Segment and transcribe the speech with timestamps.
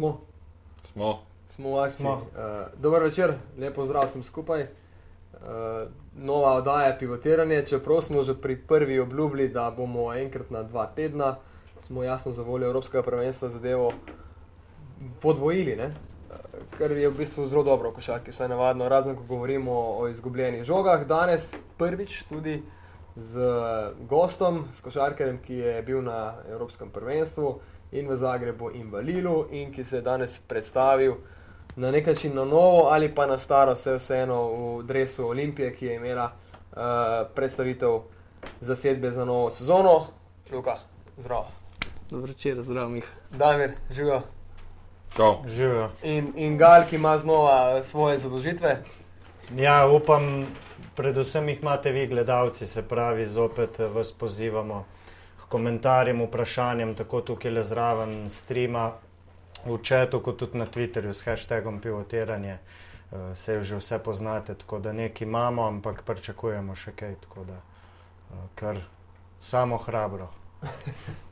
[0.00, 0.20] Smo.
[0.92, 1.18] Smo.
[1.48, 1.96] Smo v akciji.
[1.96, 2.12] Smo.
[2.12, 4.62] Uh, dober večer, lepo zdrav sem skupaj.
[4.62, 5.38] Uh,
[6.16, 11.36] nova oddaja Pivotiranje, čeprav smo že pri prvi obljubili, da bomo enkrat na dva tedna,
[11.80, 13.92] smo jasno za voljo Evropskega prvenstva zadevo
[15.20, 15.86] podvojili, ne?
[16.30, 16.36] Uh,
[16.78, 20.64] kar je v bistvu zelo dobro v košarki, vsaj navadno, razen ko govorimo o izgubljenih
[20.64, 21.04] žogah.
[21.06, 22.62] Danes prvič tudi
[23.16, 23.52] z
[24.08, 27.60] gostom, s košarkarjem, ki je bil na Evropskem prvenstvu
[27.92, 31.14] in v Zagrebu in v Lilu in ki se je danes predstavil
[31.76, 35.86] na nek način na novo ali pa na staro, vse vseeno v dresu Olimpije, ki
[35.86, 36.78] je imela uh,
[37.34, 38.00] predstavitev
[38.60, 40.06] zasedbe za novo sezono.
[40.52, 40.76] Luka,
[41.16, 41.44] zdrav.
[42.10, 43.12] Dobro večer, zdrav Mih.
[43.30, 44.22] Damir, živijo.
[45.16, 45.34] Čau.
[45.46, 45.90] Živijo.
[46.02, 48.82] In, in Gal, ki ima znova svoje zadožitve.
[49.56, 50.46] Ja, upam,
[50.96, 54.84] predvsem jih imate vi, gledalci, se pravi, zopet vas pozivamo
[55.50, 58.92] komentarjem, vprašanjem, tako tukaj le zraven streama,
[59.66, 62.58] v četu, kot tudi na Twitterju s hashtagom pivotiranje.
[63.10, 67.58] Uh, se že vse poznate, tako da nekaj imamo, ampak pričakujemo še kaj, tako da
[67.58, 68.78] uh, kar
[69.40, 70.30] samo hrabro.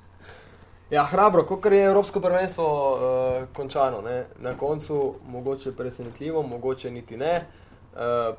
[0.90, 4.00] Ja, hrabro, kot je Evropsko prvenstvo uh, končano.
[4.00, 4.24] Ne?
[4.40, 7.44] Na koncu mogoče presenetljivo, mogoče niti ne.
[7.92, 8.34] Uh,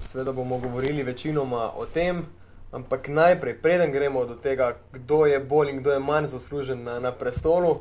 [0.00, 2.24] Sveda bomo govorili večinoma o tem,
[2.72, 7.00] ampak najprej, preden gremo do tega, kdo je bolj in kdo je manj zaslužen na,
[7.00, 7.80] na prestolu,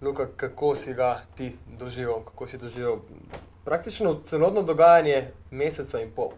[0.00, 2.96] Luka, kako si ga ti doživel, kako si doživel
[3.64, 6.30] praktično celotno dogajanje meseca in pol.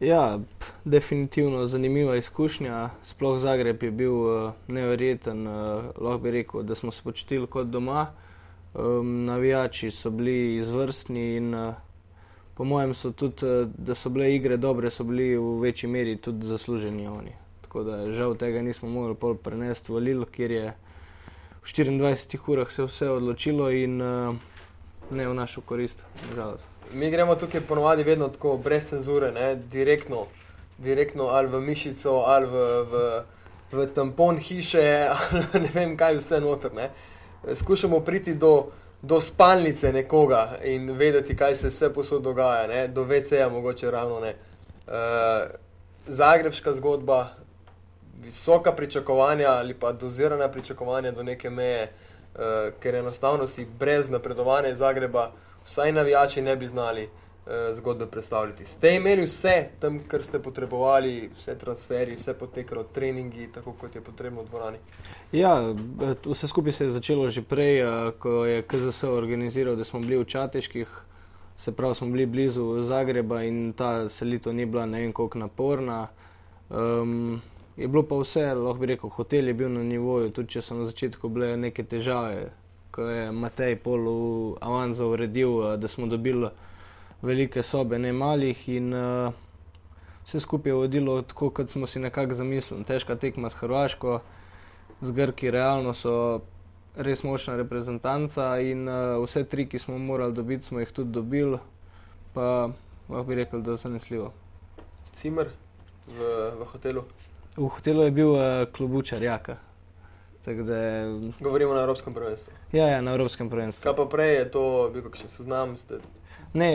[0.00, 0.38] Ja,
[0.84, 2.90] definitivno zanimiva izkušnja.
[3.04, 5.46] Sploh Zagreb je bil uh, neverjeten.
[5.46, 8.06] Uh, lahko bi rekel, da smo se počutili kot doma.
[8.74, 11.74] Um, navijači so bili izvrstni in uh,
[12.54, 16.16] po mojem so tudi, uh, da so bile igre dobre, so bili v večji meri
[16.16, 17.32] tudi zasluženi oni.
[17.62, 20.74] Tako da žal tega nismo mogli prenesti v Lil, kjer je
[21.64, 24.36] v 24 urah se vse odločilo in uh,
[25.10, 26.68] ne v našo korist, nažalost.
[26.92, 29.56] Mi gremo tukaj ponovadi vedno tako, brez cenzure, ne?
[29.56, 30.26] direktno,
[30.78, 33.22] direktno ali v mišico, ali v, v,
[33.72, 36.74] v tampon hiše, ali ne vem kaj vse noter.
[36.74, 36.90] Ne?
[37.54, 38.70] Skušamo priti do,
[39.06, 42.88] do spalnice nekoga in vedeti, kaj se vse posod dogaja, ne?
[42.88, 44.34] do VC-ja mogoče ravno ne.
[44.86, 44.94] Uh,
[46.06, 47.28] Zagrebška zgodba,
[48.22, 51.92] visoka pričakovanja ali pa dozirana pričakovanja do neke meje,
[52.34, 52.40] uh,
[52.80, 55.30] ker enostavno si brez napredovanja iz Zagreba,
[55.64, 57.08] vsaj navijači ne bi znali
[57.72, 58.64] zgodbe predstavljati.
[58.66, 64.00] Ste imeli vse tam, kar ste potrebovali, vse transferje, vse potekalo, treningi, tako kot je
[64.00, 64.78] potrebno v dvorani.
[65.32, 69.84] Ja, b- vse skupaj se je začelo že prej, eh, ko je KZS organiziral, da
[69.84, 70.88] smo bili v Čateških,
[71.56, 76.08] se pravi, smo bili blizu Zagreba in ta selitev ni bila ne vem koliko naporna.
[76.70, 77.42] Um,
[77.76, 80.74] je bilo pa vse, lahko bi rekel, hotel je bil na nivoju, tudi če so
[80.74, 82.52] na začetku bile neke težave,
[82.90, 86.48] ko je Matej Pol v Avanzo uredil, eh, da smo dobili
[87.22, 89.32] velike sobe, ne malih in uh,
[90.24, 92.84] vse skupaj je vodilo tako, kot smo si nekako zamislili.
[92.84, 94.20] Težka tekma s Hrvaško,
[95.02, 96.40] z Grki realno so
[96.96, 101.58] res močna reprezentanca in uh, vse tri, ki smo morali dobiti, smo jih tudi dobili,
[102.32, 102.68] pa
[103.08, 104.32] lahko bi rekel, da je zanesljivo.
[105.12, 105.48] Cimer
[106.08, 106.18] v,
[106.54, 107.02] v hotelu.
[107.56, 109.56] V hotelu je bil uh, klubučar Jaka.
[110.44, 112.52] Da, je- Govorimo na Evropskem prvenstvu.
[112.72, 113.82] ja, ja, na Evropskem prvenstvu.
[113.82, 115.76] Kaj pa prej je to bil kakšen seznam?
[115.76, 115.98] Ste...
[116.54, 116.68] Ne,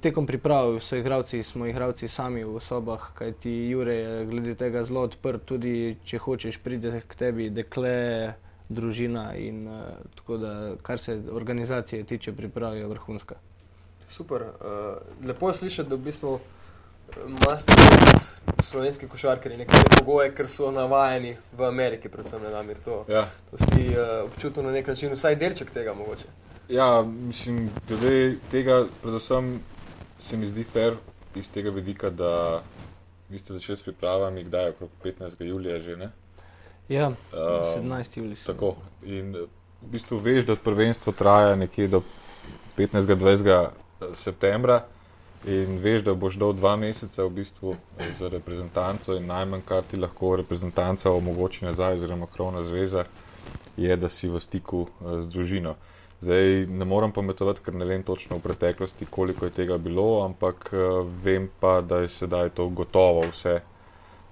[0.00, 5.02] tekom priprav so igravci, smo igravci sami v sobah, kajti Jure je glede tega zelo
[5.02, 8.34] odprt, tudi če hočeš pride k tebi dekle,
[8.68, 9.80] družina in uh,
[10.14, 13.34] tako da, kar se organizacije tiče, priprav je vrhunska.
[14.08, 14.42] Super.
[14.42, 16.38] Uh, lepo je slišati, da v bistvu
[17.26, 22.78] imate tudi slovenski košarkari nekatere pogoje, ker so navajeni v Ameriki, predvsem na Damir.
[22.84, 23.28] To, Ja.
[23.50, 23.90] to si
[24.24, 26.45] občutil na nek način, vsaj delček tega mogoče.
[26.68, 29.60] Ja, mislim, glede tega, predvsem
[30.18, 30.94] se mi zdi fair
[31.34, 32.62] iz tega vidika, da
[33.28, 35.42] vi ste začeli s pripravami, kdaj je okrog 15.
[35.44, 36.10] julija že, ne?
[36.88, 37.16] Ja, Um,
[37.90, 38.18] 17.
[38.18, 38.36] juli.
[38.36, 38.52] so.
[38.52, 38.76] Tako.
[39.02, 39.48] In eh,
[39.82, 42.02] v bistvu veš, da prvenstvo traja nekje do
[42.78, 43.68] 15-20
[44.14, 44.84] septembra.
[45.46, 49.82] In veš, da boš dal dva meseca v bistvu eh, za reprezentanco, in najmanj, kar
[49.90, 53.04] ti lahko reprezentanca omogoči nazaj, oziroma krovna zveza,
[53.76, 55.76] je, da si v stiku eh, z družino.
[56.26, 60.70] Zdaj ne morem pametovati, ker ne vem točno v preteklosti, koliko je tega bilo, ampak
[60.74, 60.78] eh,
[61.22, 63.60] vem pa, da je sedaj to gotovo vse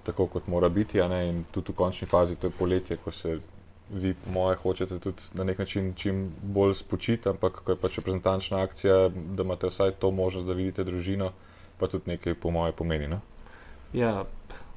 [0.02, 0.98] tako, kot mora biti.
[0.98, 3.38] ne, In tudi v končni fazi to je poletje, ko se
[3.90, 7.98] vi, po moje, hočete tudi na nek način čim bolj spočiti, ampak ko je pač
[7.98, 11.30] reprezentančna akcija, da imate vsaj to možnost, da vidite družino,
[11.78, 13.08] pa tudi nekaj, po moje, pomeni.
[13.08, 13.20] No?
[13.92, 14.24] Ja,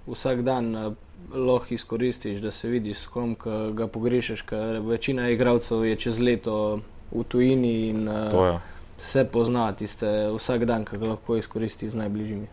[0.06, 0.94] vsak dan uh,
[1.34, 6.19] lahko izkoristiš, da se vidiš s kom, ki ga pogrešaš, ker večina igralcev je čez
[6.19, 8.59] leto v tujini in uh, To je.
[9.00, 12.48] se pozna tiste vsak dan, ki ga lahko izkoristi z najbližjimi.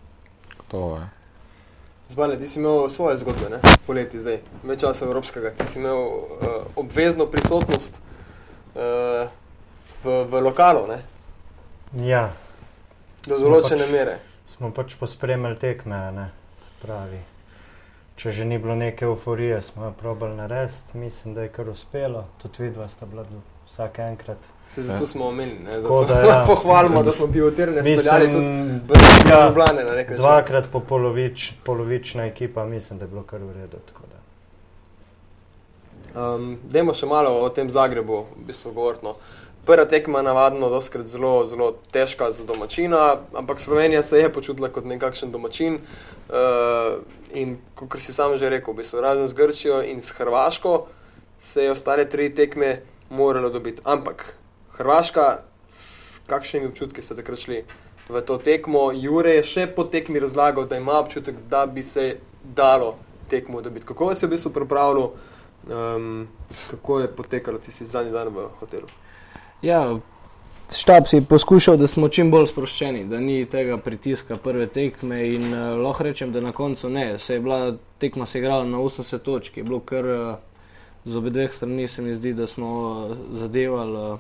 [0.69, 1.07] To je.
[2.09, 3.59] Zbane, ti si imel svoje zgodbe, ne?
[3.87, 5.51] poleti zdaj, več časa evropskega.
[5.51, 6.21] Ti si imel uh,
[6.77, 7.97] obvezno prisotnost
[8.75, 9.25] uh,
[10.01, 10.99] v, v lokalu, ne?
[11.97, 12.33] Ja,
[13.23, 14.19] do Smo določene pač- mere.
[14.47, 17.23] smo pač pospremljali tekme, a ne, se pravi.
[18.15, 22.27] Če že ni bilo neke euforije, smo jo probali narediti, mislim, da je kar uspelo.
[22.39, 23.25] Tudi vidva sta bila
[23.75, 24.39] vsak enkrat.
[24.75, 25.07] Se zato Ja.
[25.07, 25.71] smo omenili, ne?
[25.73, 26.45] da Tako se da ja.
[26.47, 30.17] pohvalimo, da smo pivotirne speljali tudi Mislim, v ja, Ljubljane na nek način.
[30.17, 33.77] dvakrat po polovič, polovična ekipa, mislim, da je bilo kar v redu.
[33.87, 34.19] tako da.
[36.15, 39.05] Um, dajmo še malo o tem Zagrebu, v bistvu govoriti.
[39.05, 39.17] No.
[39.65, 43.01] Prva tekma je navadno doskrat zelo, zelo težka za domačina,
[43.35, 45.79] ampak Slovenija se je počutila kot nekakšen domačin.
[46.29, 47.01] Uh,
[47.33, 50.87] in kot si sam že rekel, v bistvu, razen z Grčijo in s Hrvaško,
[51.41, 52.81] se je ostale tri tekme
[53.15, 53.83] moralo dobiti.
[53.85, 54.35] Ampak
[54.77, 55.39] Hrvaška,
[55.71, 57.65] s kakšnimi občutki ste takrat šli
[58.09, 58.91] v to tekmo?
[58.93, 62.97] Jure je še po tekmi razlagal, da ima občutek, da bi se dalo
[63.31, 63.87] tekmo dobiti.
[63.87, 65.11] Kako se je v bistvu pripravljal?
[65.65, 66.27] Um,
[66.71, 68.91] kako je potekalo tisti zadnji dan v hotelu?
[69.63, 69.97] Ja,
[70.69, 75.47] štab si poskušal, da smo čim bolj sproščeni, da ni tega pritiska prve tekme in
[75.55, 77.19] uh, lahko rečem, da na koncu ne.
[77.19, 80.35] Se je bila tekma se igrala na 80 točk, je bilo kar uh,
[81.05, 82.71] z obe dveh strani se mi zdi, da smo
[83.11, 84.13] uh, zadevali.
[84.13, 84.19] Uh,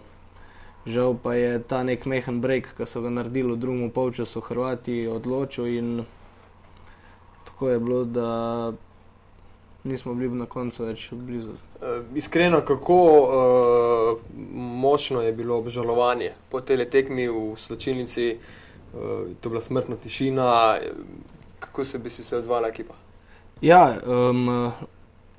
[0.86, 5.06] Žal pa je ta nek mehen break, ki so ga naredili v drugem polčasu, Hrvati
[5.08, 6.04] odločil in
[7.48, 8.28] tako je bilo, da
[9.84, 11.54] nismo bili na koncu več blizu.
[11.80, 14.18] Uh, iskreno, kako uh,
[14.52, 19.00] močno je bilo obžalovanje po tej tekmi v slačilnici, uh,
[19.40, 20.92] to je bila smrtna tišina, eh,
[21.58, 22.94] kako se bi si se odzvala ekipa?
[23.60, 24.72] Ja, um,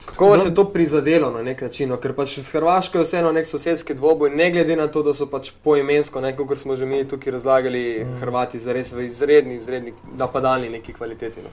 [0.06, 1.98] Kako vas je to prizadelo na nek način, no?
[1.98, 5.26] ker pač s Hrvaško je vseeno nek sosedski dvoboj, ne glede na to, da so
[5.28, 8.20] pač poimensko, kot smo že mi tukaj razlagali, mm.
[8.22, 11.42] Hrvati zares v izredni, izredni napadalni neki kvaliteti.
[11.44, 11.50] No?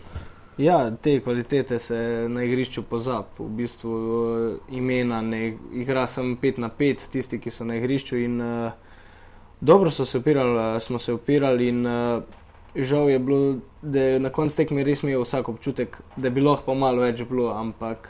[0.58, 3.24] Ja, te kvalitete se na igrišču pozab.
[3.38, 8.18] V bistvu uh, imena ne igra samo 5 na 5, tisti, ki so na igrišču.
[8.18, 8.72] In, uh,
[9.60, 12.22] dobro so se upirali, uh, smo se upirali in uh,
[12.74, 16.66] žal je bilo, da je na koncu tekme res imel vsak občutek, da bi lahko
[16.66, 18.08] pa malo več bilo, ampak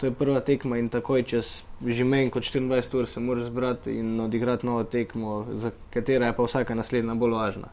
[0.00, 3.92] to je prva tekma in takoj čez že manj kot 24 ur se moraš zbrati
[3.92, 7.68] in odigrati novo tekmo, za katero je pa vsaka naslednja bolj važna.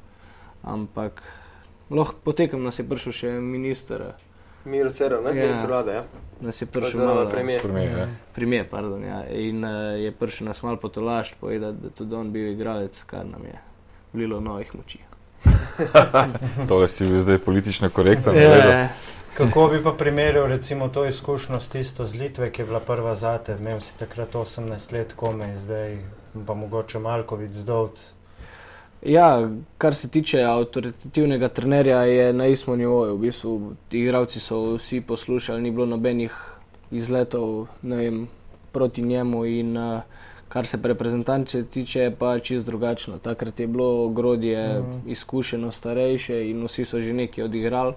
[0.64, 1.24] Ampak
[1.90, 4.04] lahko potekam nas je prišel še minister.
[4.66, 5.44] Miro Cerev, ne Ja.
[5.48, 6.04] ministr vlade, ja.
[6.42, 7.62] Nas je prišel malo, premijer.
[7.62, 8.08] Primer, ja.
[8.36, 9.24] Premijer, pardon, ja.
[9.32, 13.46] In uh, je prišel nas malo potolašt, povedati, da tudi on bil igralec, kar nam
[13.48, 13.56] je
[14.14, 15.00] vlilo novih moči.
[16.70, 18.36] Tole si bil zdaj politično korekten.
[18.36, 18.88] Ja, Yeah.
[19.38, 23.16] Kako bi pa primerjal recimo to izkušnjo s tisto z Litve, ki je bila prva
[23.16, 25.98] zate, imel si takrat 18 let komaj, zdaj
[26.48, 28.12] pa mogoče Malkovic zdovc.
[29.02, 33.16] Ja, kar se tiče avtoritativnega trenerja, je na istem nivoju.
[33.16, 36.34] V bistvu, igravci so vsi poslušali, ni bilo nobenih
[36.92, 38.28] izletov vem,
[38.72, 39.46] proti njemu.
[39.46, 40.02] In, uh,
[40.50, 43.18] kar se reprezentance tiče, je pa čist drugačno.
[43.18, 44.92] Takrat je bilo ogrodje Mhm.
[44.92, 45.02] mm.
[45.12, 47.94] izkušeno, starejše in vsi so že nekaj odigrali.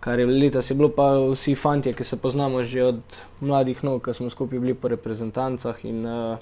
[0.00, 3.00] Kar je leta, je bilo pa vsi fanti, ki se poznamo že od
[3.40, 5.84] mladih nog, ki smo skupaj bili po reprezentancah.
[5.84, 6.38] In, uh,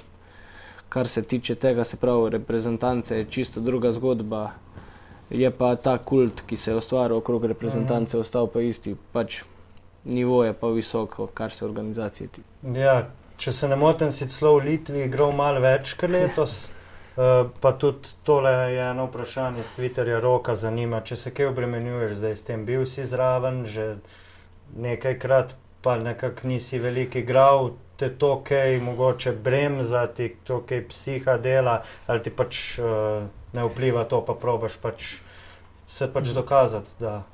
[0.88, 4.50] kar se tiče tega, se pravi, reprezentance je čisto druga zgodba.
[5.30, 8.20] Je pa ta kult, ki se je ustvaril okrog reprezentance, mm.
[8.20, 8.96] ostal pa isti.
[9.12, 9.42] Pač
[10.04, 12.78] nivo je pa visoko, kar se organizacije tiče.
[12.80, 16.58] Ja, če se ne motim, si celo v Litvi igral malo več kot letos.
[17.18, 22.12] Uh, pa tudi tole je eno vprašanje z Twitterja, roka zanima, če se kaj obremenjuješ
[22.20, 23.96] zdaj s tem, bil si zraven že
[24.78, 31.34] nekajkrat, pa nekako nisi veliko igral, te to kaj mogoče bremza, ti to kaj psiha
[31.42, 35.16] dela, ali ti pač uh, ne vpliva to, pa probaš pač
[35.90, 37.24] se pač dokazati, da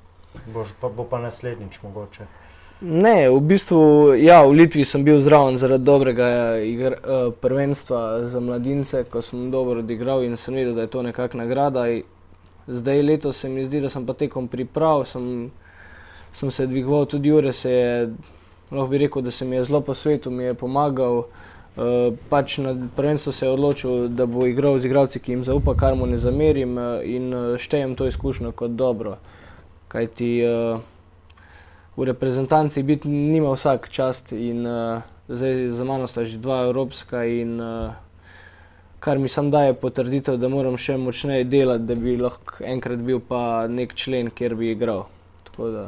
[0.47, 2.25] boš, pa, bo pa naslednjič mogoče.
[2.85, 6.27] Ne, v bistvu, ja, v Litvi sem bil zraven zaradi dobrega
[6.61, 11.01] igr, uh, prvenstva za mladince, ko sem dobro odigral in sem videl, da je to
[11.03, 11.87] nekakšna nagrada.
[12.69, 15.49] Zdaj letos se mi zdi, da sem pa tekom priprav, sem,
[16.37, 18.13] sem se dvigoval, tudi Jure se je,
[18.69, 21.25] lahko bi rekel, da se mi je zelo po svetu, mi je pomagal.
[21.75, 25.73] Uh, pač na prvenstvu se je odločil, da bo igral z igralci, ki jim zaupa,
[25.73, 29.17] kar mu ne zamerim uh, in štejem to izkušnjo kot dobro.
[29.89, 30.85] Kajti uh,
[31.97, 37.25] v reprezentanci biti nima vsak čast in uh, zdaj za mano sta že dva evropska
[37.25, 37.95] in uh,
[39.01, 43.21] kar mi sam daje potrditev, da moram še močneje delati, da bi lahko enkrat bil
[43.21, 45.05] pa nek člen, kjer bi igral.
[45.45, 45.85] Tako da,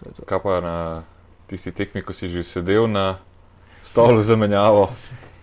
[0.00, 0.24] to to.
[0.24, 0.76] Kaj pa na
[1.46, 3.18] tisti tekmi, ko si že sedel na
[3.84, 4.88] stolu za menjavo,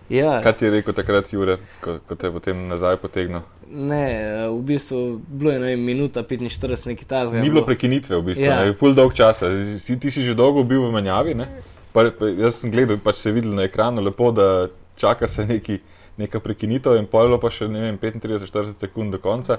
[0.08, 3.40] Ja, Kaj ti je rekel takrat, Jure, ko, ko te je potem nazaj potegnil?
[3.74, 7.40] Ne, eh, v bistvu bilo je ne vem, minuta 45 nekaj tazga.
[7.42, 8.64] Ni bilo prekinitve, v bistvu, Ja.
[8.64, 8.74] ja.
[8.78, 9.50] ful dolg časa.
[9.78, 11.34] Si, ti si že dolgo bil v menjavi.
[11.34, 11.48] Ne?
[11.92, 15.46] Pa, pa, jaz sem gledal, pač se je videl na ekranu lepo, da čaka se
[15.46, 15.78] neki,
[16.16, 19.58] neka prekinitev in pojlo pa še ne vem, 35-40 sekund do konca.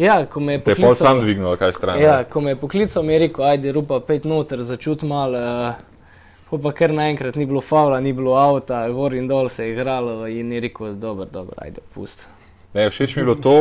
[0.00, 2.00] Ja, ko me je Te je pol poklical, sam dvignil, kaj stran.
[2.00, 5.40] ja, ko me je poklical, mi je rekel, ajde, rupa pet noter, začut malo.
[6.50, 9.74] Uh, pa kar naenkrat ni bilo faula, ni bilo avta, gor in dol se je
[9.74, 12.24] igralo in je rekel, dobro, dobro, ajde, pust.
[12.74, 13.54] Ne, všeč mi je bilo to,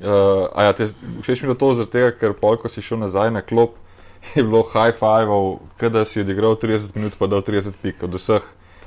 [0.00, 0.88] uh, ja, te,
[1.20, 3.76] všeč mi je bilo to zaradi tega, ker pol, ko si šel nazaj na klop,
[4.32, 5.28] je bilo high five,
[5.76, 8.46] kada si odigral 30 minut, pa dal 30 pik od vseh.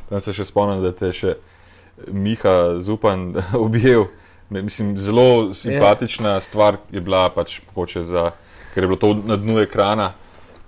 [0.10, 1.36] Tam se še spomnim, da te še
[2.10, 4.08] Miha Zupan objel.
[4.50, 6.44] Mislim, zelo simpatična yeah.
[6.46, 8.32] stvar je bila, pač, mogoče za,
[8.74, 10.14] ker je bilo to na dnu ekrana.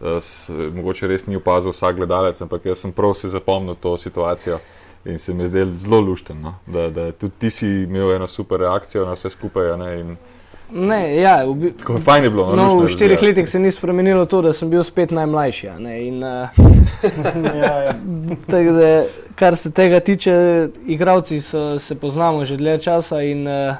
[0.02, 3.98] eh, S, mogoče res ni opazil vsak gledalec, ampak jaz sem prav si zapomnil to
[3.98, 4.60] situacijo
[5.10, 6.56] in se mi je zdelo zelo luštno, no?
[6.68, 9.72] da, da tudi ti si imel eno super reakcijo na vse skupaj.
[9.72, 10.00] a Ne?
[10.00, 10.18] In,
[10.72, 12.44] Ne, ja, v, bi- tako fajn je bilo.
[12.48, 13.26] No, no, v štirih razgledati.
[13.28, 15.70] letih se ni spremenilo to, da sem bil spet najmlajši.
[15.70, 16.50] a Ne, in, uh,
[17.56, 17.94] ja, ja.
[18.48, 19.04] tako da,
[19.36, 20.34] kar se tega tiče,
[20.88, 23.76] igravci so, se poznamo že dlje časa in uh,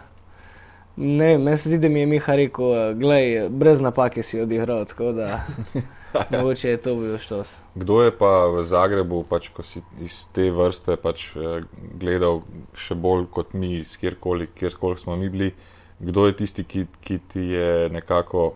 [1.00, 4.84] ne, meni se zdi, da mi je Miha rekel, uh, glej, brez napake si odigral,
[4.86, 5.40] tako da
[6.32, 7.56] mogoče je to bil štos.
[7.76, 11.64] Kdo je pa v Zagrebu, pač, ko si iz te vrste pač, eh,
[12.02, 12.42] gledal
[12.76, 15.52] še bolj kot mi, kjerkoli, kjerkoli smo mi bili,
[16.00, 18.54] kdo je tisti, ki, ki ti je nekako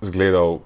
[0.00, 0.58] zgledal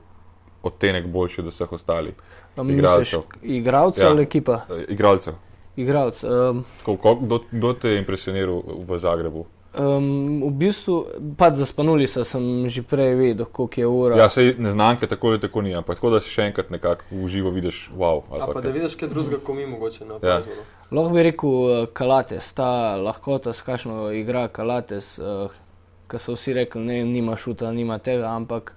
[0.62, 2.14] odtenek boljši od vseh ostalih
[2.56, 3.22] Igralcev.
[3.42, 4.10] Igralcev Ja.
[4.10, 4.60] ali ekipa?
[4.70, 5.34] eh, igralcev?
[5.76, 6.22] Igralc.
[6.22, 9.46] Um, Ko, ko, kdo, kdo te je impresioniral v Zagrebu?
[9.78, 11.06] Um, v bistvu,
[11.38, 14.16] pač za Spanulisa sem že prej vedel, koliko je ura.
[14.16, 17.28] Ja, sej neznanke tako ali tako ni, ampak tako da si še enkrat nekako v
[17.28, 18.22] živo vidiš, wow.
[18.30, 18.62] ali A pa pa kaj.
[18.62, 20.38] da vidiš kaj drugega, ko mi mogoče na Ja.
[20.38, 20.62] opazimo.
[20.90, 25.50] Lahko bi rekel uh, Kalates, ta lahkota, s kakšno igra Kalates, uh,
[26.08, 28.74] ki so vsi rekli, ne, nima šuta, nima tega, ampak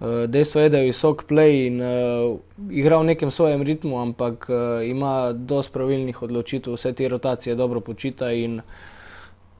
[0.00, 2.36] uh, dejstvo je, da je visok play in uh,
[2.70, 7.80] igra v nekem svojem ritmu, ampak uh, ima dosti pravilnih odločitev, vse te rotacije dobro
[7.80, 8.60] počita in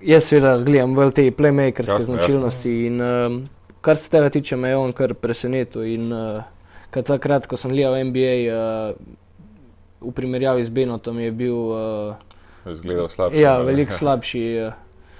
[0.02, 3.38] jaz seveda gledam bolj te playmakerske Jasno, značilnosti in um,
[3.80, 6.42] kar se tega tiče, me je on kar presenetil in uh,
[6.90, 8.96] kad takrat, ko sem gledal NBA, uh,
[10.00, 12.14] v primerjavi z Benotom je bil uh,
[12.66, 13.40] Zgledal slabše.
[13.40, 13.64] ja, ne?
[13.64, 14.44] veliko slabši.
[14.66, 14.72] uh,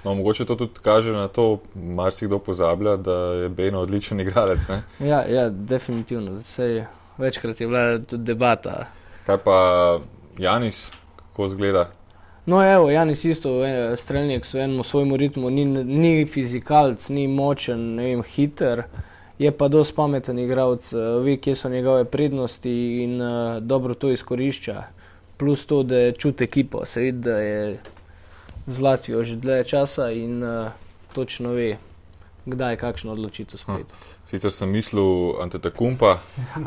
[0.03, 4.67] No, mogoče to tudi kaže na to, marsikdo pozablja, da je Beno odličen igralec.
[4.67, 4.83] Ne?
[4.99, 6.43] Ja, ja, definitivno.
[6.43, 6.85] Sej,
[7.17, 8.85] večkrat je bila tudi debata.
[9.25, 9.57] Kaj pa
[10.37, 11.89] Janis, kako zgleda?
[12.47, 17.81] No, evo, Janis isto, eh, strelnik v enem svojem ritmu, ni, ni fizikalc, ni močen,
[17.95, 18.85] ne vem, hiter,
[19.39, 24.13] je pa dosti pameten igralec, eh, ve, kje so njegove prednosti in uh, dobro to
[24.15, 24.83] izkorišča.
[25.37, 27.79] Plus to, da čuti ekipo, se vidi, da je
[28.67, 30.71] z Latvijo že dlje časa in uh,
[31.13, 31.75] točno ve,
[32.45, 33.93] kdaj kakšno odločitev sprejeti.
[34.31, 36.19] Sicer sem mislil Antetokumpa,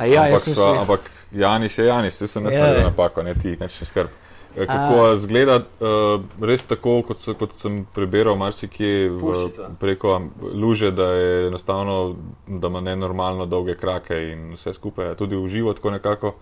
[0.04, 2.90] ja, ampak, sva, ampak Janis je Janis, se sem jaz Ja, naredil ja.
[2.90, 4.19] napako, ne ti, neč ne skrb.
[4.56, 5.16] Eh, Kako A.
[5.16, 9.68] zgleda, uh, res tako, kot, so, kot sem preberal marsikje v, Puščica.
[9.80, 10.16] preko
[10.54, 12.16] luže, da je enostavno,
[12.46, 16.34] da ima nenormalno dolge krake in vse skupaj, tudi v živo tako nekako.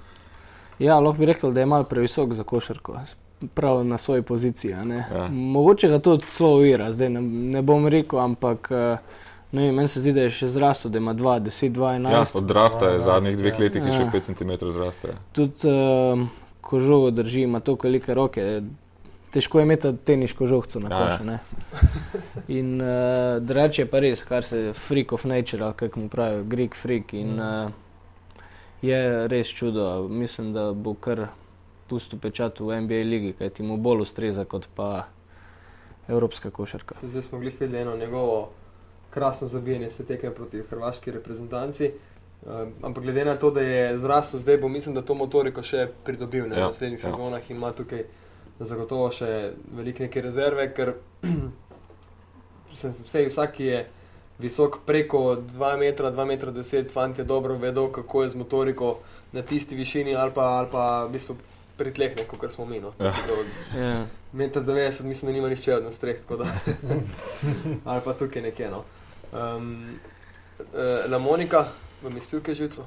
[0.78, 2.96] Ja, lahko bi rekel, da je malo previsok za košarko,
[3.54, 4.72] prav na svoji poziciji.
[4.72, 5.04] a ne.
[5.14, 5.28] Ja.
[5.28, 8.98] Mogoče ga to celo uvira, zdaj ne, ne bom rekel, ampak eh,
[9.52, 12.12] ne vem, meni se zdi, da je še zrastel, da ima 2, 10, 2, 11.
[12.12, 13.64] Ja, od drafta je 12, zadnjih dveh ja.
[13.64, 14.10] letih je še Ja.
[14.12, 15.14] 5 cm zraste.
[15.32, 16.28] Tudi uh,
[16.60, 18.62] ko žogo drži, ima to velike roke.
[19.30, 21.08] Težko je imeti teniško žogico na Ja, ja.
[21.10, 21.24] košu.
[21.24, 21.38] ne.
[22.48, 22.86] In uh,
[23.40, 27.12] drugače je pa res, kar se freak of nature, kako mu pravijo, Greek freak.
[27.14, 27.70] In uh,
[28.82, 30.08] je res čudo.
[30.08, 31.26] Mislim, da bo kar
[31.88, 35.06] pustil pečat v NBA ligi, kaj ti mu bolj ustreza kot pa
[36.08, 36.94] evropska košarka.
[37.00, 38.48] Se Zdaj smo glih videli eno njegovo
[39.10, 41.90] krasno zabijanje se tekem proti hrvaški reprezentanci.
[42.46, 45.88] Um, ampak glede na to, da je zrasel zdaj, bo mislim, da to motoriko še
[46.04, 47.10] pridobil ne, Ja, v naslednjih ja.
[47.10, 48.04] sezonah in ima tukaj
[48.60, 50.94] zagotovo še velike neke rezerve, ker
[52.78, 53.80] sem vsej vsak, ki je
[54.38, 58.98] visok preko 2 metra, 2 metra 10, fanti dobro vedo, kako je z motoriko
[59.32, 61.36] na tisti višini ali pa, ali pa v bistvu
[61.78, 62.80] pri tleh, kot smo mi.
[62.80, 62.92] No.
[62.98, 63.12] Ja.
[63.12, 64.06] Da Ja.
[64.32, 66.46] Meter 90, mislim, da nima nihče od nas treh, tako da.
[67.90, 68.70] Ali pa tukaj nekje.
[68.70, 68.84] No.
[69.32, 69.98] Um,
[70.58, 71.64] uh, La Monika,
[72.02, 72.86] vam je spil kaj živco?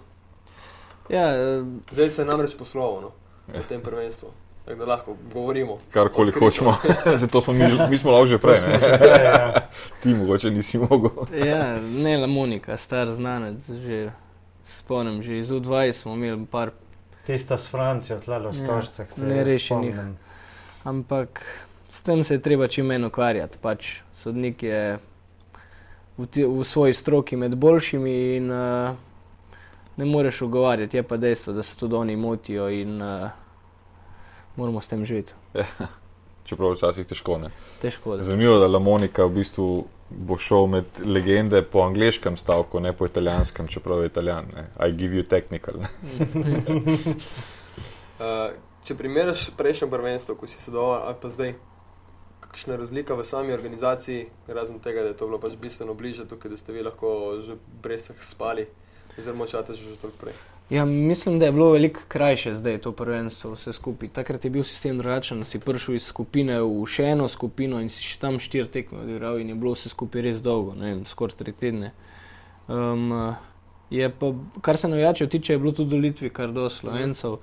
[1.10, 3.12] Ja, eh, Zdaj se je namreč poslovno no,
[3.54, 3.60] Ja.
[3.60, 4.30] v tem prvenstvu.
[4.66, 5.78] Tako da lahko govorimo.
[5.92, 6.76] Karkoli hočemo,
[7.22, 8.80] zato smo mi, mi smo lahko že prej, ne?
[9.08, 9.68] Ja, ja.
[10.04, 11.12] ti mogoče nisi mogel.
[11.48, 14.12] ja, ne la Monika, star znanec, že
[14.66, 16.72] spomnim, že iz U20 smo imeli par
[17.26, 19.96] Tista s Francijo, tle v Stožcah, se nerešenih.
[20.84, 21.46] Ampak
[21.90, 23.58] s tem se je treba čim manj ukvarjati.
[23.62, 24.98] Pač sodnik je
[26.22, 28.96] v, ti, v svoji stroki med boljšimi in uh,
[29.98, 30.98] ne moreš ugovarjati.
[30.98, 33.30] Je pa dejstvo, da se tudi oni motijo in uh,
[34.56, 35.34] moramo s tem živeti.
[36.46, 37.50] Čeprav včasih težko ne.
[37.82, 38.24] Težko je.
[38.24, 39.68] Zanimivo je, da Lamonika v bistvu
[40.10, 44.46] bo šel med legende po angliškem stavku, ne po italijanskem, čeprav je italijan.
[44.56, 44.68] Ne.
[44.88, 45.80] I give you technical.
[45.80, 45.88] Ne.
[48.20, 48.52] Uh,
[48.86, 51.54] če primerjaš prejšnjo prvenstvo, ko si sodeloval, ali pa zdaj,
[52.52, 56.52] kakšna razlika v sami organizaciji, razen tega, da je to bilo pač bistveno bliže tukaj,
[56.52, 58.68] da ste vi lahko že brez vseh spali,
[59.18, 60.36] oziroma čate že toliko prej.
[60.72, 64.10] Ja, mislim, da je bilo veliko krajše zdaj to prvenstvo, vse skupaj.
[64.10, 68.04] Takrat je bil sistem drugačen, si prišel iz skupine v še eno skupino in si
[68.04, 71.40] še tam štiri tekme odigral in je bilo vse skupaj res dolgo, ne vem, skoraj
[71.40, 71.92] tri tedne.
[72.68, 73.36] Um,
[73.92, 74.32] je pa,
[74.64, 77.40] kar se navijačev tiče, je bilo tudi v Litvi kar do slovencev.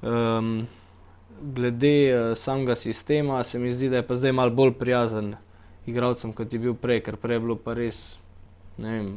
[0.00, 0.64] Um,
[1.42, 5.34] glede uh, samega sistema se mi zdi, da je pa zdaj mal bolj prijazen
[5.86, 8.00] igralcem, kot je bil prej, ker prej je bilo pa res,
[8.78, 9.10] ne vem,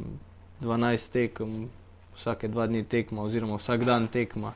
[0.60, 1.68] 12 tekem,
[2.16, 4.52] vsake dva dni tekma, oziroma vsak dan tekma.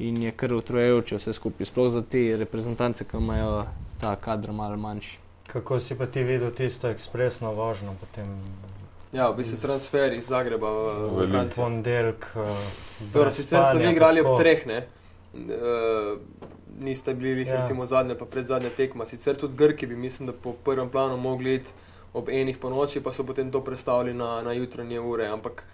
[0.00, 3.66] In je kar utrujajoče vse skupaj, sploh za te reprezentance, ki imajo
[4.00, 5.18] ta kader malo manjši.
[5.50, 8.30] Kako si pa ti videl tisto ekspresno vožnjo potem?
[9.12, 11.26] Ja, v bistvu transfer iz Zagreba v, v.
[11.28, 11.64] Francijo.
[11.64, 12.26] Ponedeljek.
[13.12, 14.84] Dobro, sicer ste vi igrali ob treh, ne?
[15.34, 16.18] Uh,
[16.80, 17.54] niste bili, Ja.
[17.54, 17.60] ja.
[17.60, 19.06] recimo, zadnja, pa pred zadnja tekma.
[19.06, 21.70] Sicer tudi Grki bi, mislim, da po prvem planu mogli iti
[22.12, 25.26] ob enih po noči, pa so potem to prestavili na, na jutranje ure.
[25.26, 25.64] Ampak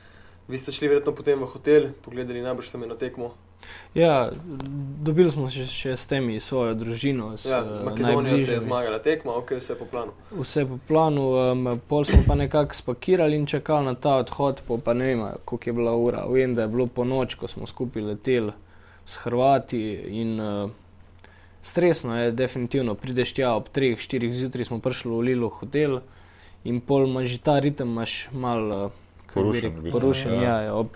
[0.48, 3.32] vi ste šli verjetno potem v hotel, pogledali najbrž tam eno tekmo.
[3.94, 4.30] Ja,
[5.02, 7.32] dobili smo še, še s temi svojo družino.
[7.36, 10.12] S, Ja, eh, Makedonija se je zmagala tekma, ok, vse po planu.
[10.30, 14.78] Vse po planu, um, pol smo pa nekako spakirali in čakali na ta odhod, po
[14.78, 16.26] pa ne vem, koliko je bila ura.
[16.28, 18.52] Vem, da je bilo po noč, ko smo skupaj leteli
[19.06, 19.80] s Hrvati
[20.20, 20.70] in uh,
[21.62, 22.94] stresno je, definitivno.
[22.94, 26.00] Prideš tja ob 3-4 zjutraj, smo prišli v Lilo hotel
[26.64, 28.90] in pol imaš že ta ritem, imaš malo uh,
[29.26, 30.34] kako bi Porušen rekel, porušen.
[30.34, 30.42] ja.
[30.42, 30.60] Ja.
[30.60, 30.88] Ja, ob,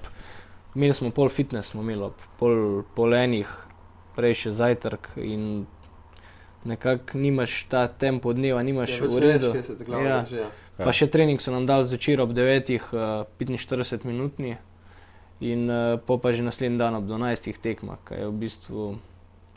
[0.75, 3.51] imeli smo pol fitness, smo imeli ob pol, pol enih,
[4.17, 5.67] prej še zajtrk in
[6.65, 9.07] nekako nimaš ta tempo dneva, nimaš Ja,
[9.87, 10.25] glava Ja.
[10.31, 10.51] ja.
[10.81, 10.85] Ja.
[10.85, 14.57] Pa še trening so nam dali zvečer ob 9, uh, 45 minutni
[15.41, 18.99] in uh, pa že naslednji dan ob 12 tekmah, kar je v bistvu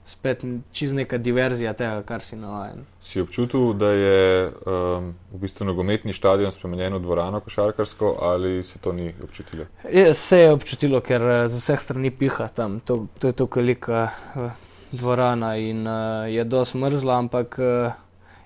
[0.06, 2.84] spet čist neka diverzija tega, kar si navaden.
[3.02, 8.80] Si občutil, da je um, v bistvu nogometni stadion spremenjen v dvorano košarkarsko ali se
[8.80, 9.66] to ni občutilo?
[9.92, 13.60] Je, se je občutilo, ker eh, z vseh strani piha tam, to, to je tako
[13.60, 14.52] velika uh,
[14.92, 17.94] dvorana in uh, je dosti mrzla, ampak uh,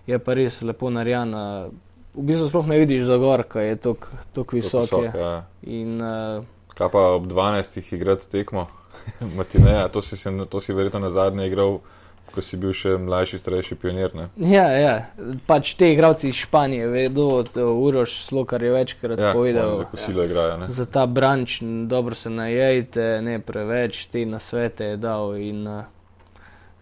[0.08, 1.70] je pa res lepo narejena.
[2.18, 4.86] V bistvu sploh ne vidiš do gor, ker je tako visok.
[4.86, 5.34] Visok, ja.
[5.62, 6.46] In, uh,
[6.78, 7.94] Kaj pa ob 12.
[7.94, 8.68] igrati tekmo?
[9.38, 11.80] Matineja, to si, se, to si verjetno na zadnje igral,
[12.36, 14.12] ko si bil še mlajši, starejši pionir.
[14.14, 14.28] Ne?
[14.38, 14.96] Ja, ja,
[15.48, 19.78] pač te igralci iz Španije vedo, to Uroš Slokar je večkrat Ja, ja, povedal.
[19.78, 20.58] za kosilo igrajo.
[20.58, 20.68] Ne?
[20.70, 25.84] Za ta branč, dobro se najejte, ne preveč, te nasvete je dal in uh,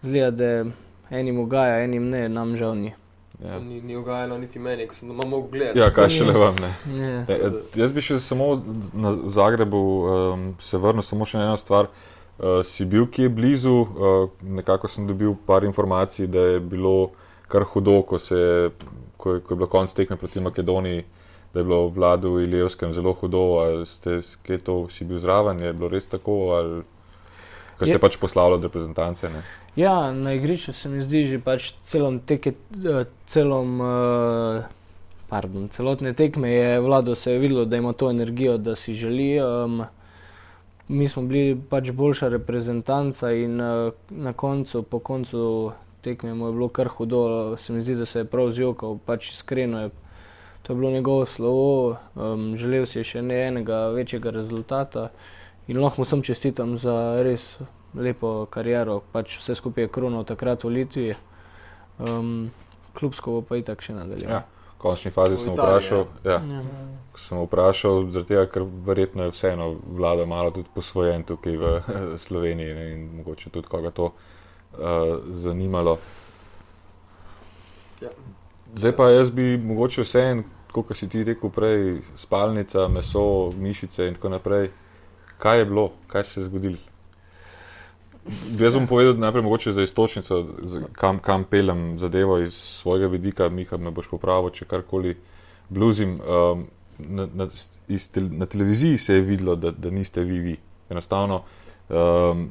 [0.02, 2.92] zgleda, da enim ugaja, enim ne, nam žal ni.
[3.44, 3.58] Ja.
[3.58, 5.78] Ni, ni ugajalo niti meni, ko sem doma mogel gledati.
[5.78, 6.70] ja, kaj šele vam ne.
[6.96, 7.24] Ja.
[7.28, 8.54] E, jaz bi še samo
[8.96, 11.90] na Zagrebu um, se vrnil samo še na eno stvar.
[12.36, 17.12] Uh, si bil kje blizu, uh, nekako sem dobil par informacij, da je bilo
[17.48, 18.70] kar hudo, ko, se,
[19.16, 21.04] ko, je, ko je bilo konc tekme proti Makedoniji,
[21.52, 23.44] da je bilo v vladu Ilijevskem zelo hudo.
[23.64, 26.82] Ali ste kje to si bil zraven, je bilo res tako, ali
[27.78, 29.28] ker se Je- pač poslavljalo od reprezentance.
[29.28, 29.42] Ne?
[29.76, 32.52] Ja, na igrišču se mi zdi že pač celom teke,
[32.84, 34.64] eh, celom, uh,
[35.28, 39.40] pardon, celotne tekme je vlado se je videlo, da ima to energijo, da si želi.
[39.40, 39.84] Um,
[40.88, 46.52] mi smo bili pač boljša reprezentanca in uh, na koncu, po koncu tekme mu je
[46.52, 49.90] bilo kar hudo, se mi zdi, da se je prav zjokal, pač iskreno je.
[50.62, 55.08] To je bilo njegovo slovo, um, želel si je še ne enega večjega rezultata
[55.68, 57.58] in lahko mu sem čestitam za res
[57.94, 61.14] lepo kariero, pač vse skupaj je kronal takrat v Litvi,
[61.98, 62.50] um,
[62.96, 64.42] klubsko pa itak še nadaljeval.
[64.42, 64.44] Ja.
[64.76, 66.36] V končni fazi sem vprašal, ja.
[66.44, 66.60] Ja.
[67.16, 71.72] Ko sem vprašal, tega, ker verjetno je vseeno vlada malo tudi posvojen tukaj v
[72.24, 75.96] Sloveniji ne, in mogoče tudi koga to uh, zanimalo.
[78.04, 78.12] Ja.
[78.76, 80.44] Zdaj pa jaz bi mogoče vseeno,
[80.76, 84.68] kot si ti rekel prej, spalnica, meso, mišice in tako naprej.
[85.38, 86.76] Kaj je bilo, kaj se je zgodilo?
[88.58, 90.44] Jaz bom povedal najprej mogoče za istočnico,
[90.92, 95.14] kam, kam pelem zadevo iz svojega vidika, Miha me boš popravil, če karkoli
[95.68, 96.18] bluzim.
[96.20, 96.66] Um,
[96.98, 97.48] na, na,
[97.88, 100.56] iz, na televiziji se je videlo, da, da niste vi vi.
[100.90, 101.42] Enostavno
[101.88, 102.50] um,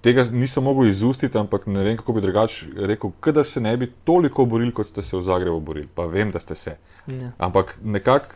[0.00, 3.90] tega nisem mogel izustiti, ampak ne vem, kako bi drugače rekel, da se ne bi
[4.04, 5.88] toliko borili, kot ste se v Zagrebu borili.
[5.94, 6.76] Pa vem, da ste se.
[7.06, 7.32] Ja.
[7.38, 8.26] Ampak nekako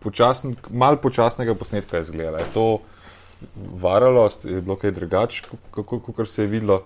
[0.00, 2.38] počasen, malo počasnega posnetka je izgledalo.
[2.38, 2.78] Je to
[3.80, 6.82] varalost, je bilo kaj drugače, kot se je videlo.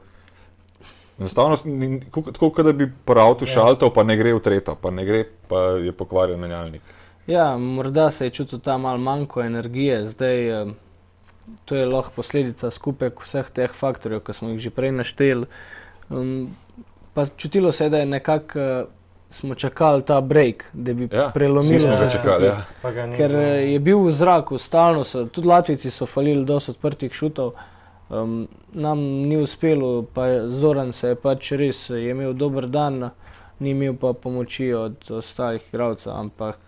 [1.18, 5.04] Enostavno, ni- kot da bi po avtu šaltal, pa ne gre v tretjo, pa ne
[5.04, 6.82] gre, pa je pokvarjen menjalnik.
[7.26, 10.66] Ja, morda se je čutil ta mal manjko energije, zdaj eh,
[11.64, 15.46] to je lahko posledica skupek vseh teh faktorjev, ki smo jih že prej našteli.
[16.10, 16.56] Um,
[17.14, 18.84] pa čutilo se je, da je nekako eh,
[19.30, 22.20] smo čakali ta break, da bi Ja, prelomili vse.
[22.44, 22.64] Ja.
[22.82, 26.44] Pa ga ni Ker eh, je bil v zraku, stalno so, tudi Latvijci so falili
[26.44, 27.52] dosti odprtih šutov.
[28.08, 33.10] Um, nam ni uspelo, pa Zoran se je pač res je imel dober dan,
[33.58, 36.12] ni imel pa pomoči od ostalih igralcev.
[36.14, 36.58] Ampak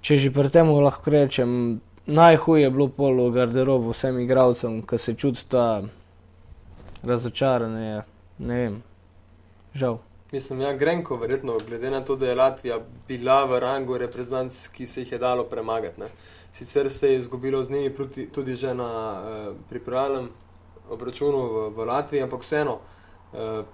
[0.00, 4.98] če že pri tem lahko rečem, najhuje je bilo pol v garderobu vsem igralcem, ki
[4.98, 5.82] se čuti ta
[7.02, 8.02] razočaranje.
[8.38, 8.82] Ne vem,
[9.74, 9.98] žal.
[10.32, 14.86] Mislim, ja, Grenko, verjetno, glede na to, da je Latvija bila v rangu reprezentanc, ki
[14.86, 16.00] se jih je dalo premagati.
[16.00, 16.06] Ne.
[16.52, 20.28] Sicer se je izgubilo z njimi proti, tudi že na uh, pripravljalnem
[20.90, 22.74] obračunu v, v Latviji, ampak vseeno,
[23.32, 23.64] uh,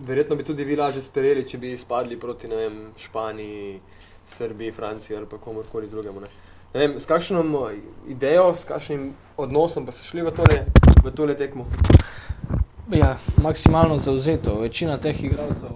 [0.00, 3.80] verjetno bi tudi vi lažje sprejeli, če bi izpadli proti vem, Španiji,
[4.26, 6.20] Srbiji, Franciji ali pa komorkoli drugemu.
[6.20, 6.28] Ne.
[6.74, 7.70] Ne vem, s kakšno
[8.08, 10.64] idejo, s kakšnim odnosom pa ste šli v tole,
[11.04, 11.64] v tole tekmo?
[12.92, 14.54] Ja, maksimalno zauzeto.
[14.60, 15.74] Večina teh igralcev,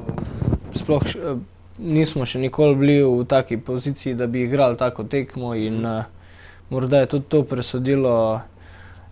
[0.75, 1.37] sploh š, eh,
[1.79, 6.05] nismo še nikoli bili v taki poziciji, da bi igrali tako tekmo, in uh,
[6.71, 8.41] morda je tudi to presodilo.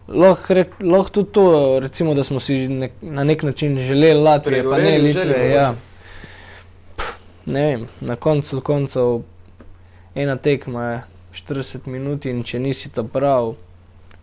[0.08, 1.46] Lahko lahko tudi to,
[1.80, 5.50] recimo, da smo si nek, na nek način želeli Latvije, pa ne Litve.
[5.50, 5.72] Ja.
[6.96, 9.22] Pff, Ne vem, na koncu koncev
[10.14, 13.54] ena tekma je 40 minut in če nisi ta prav,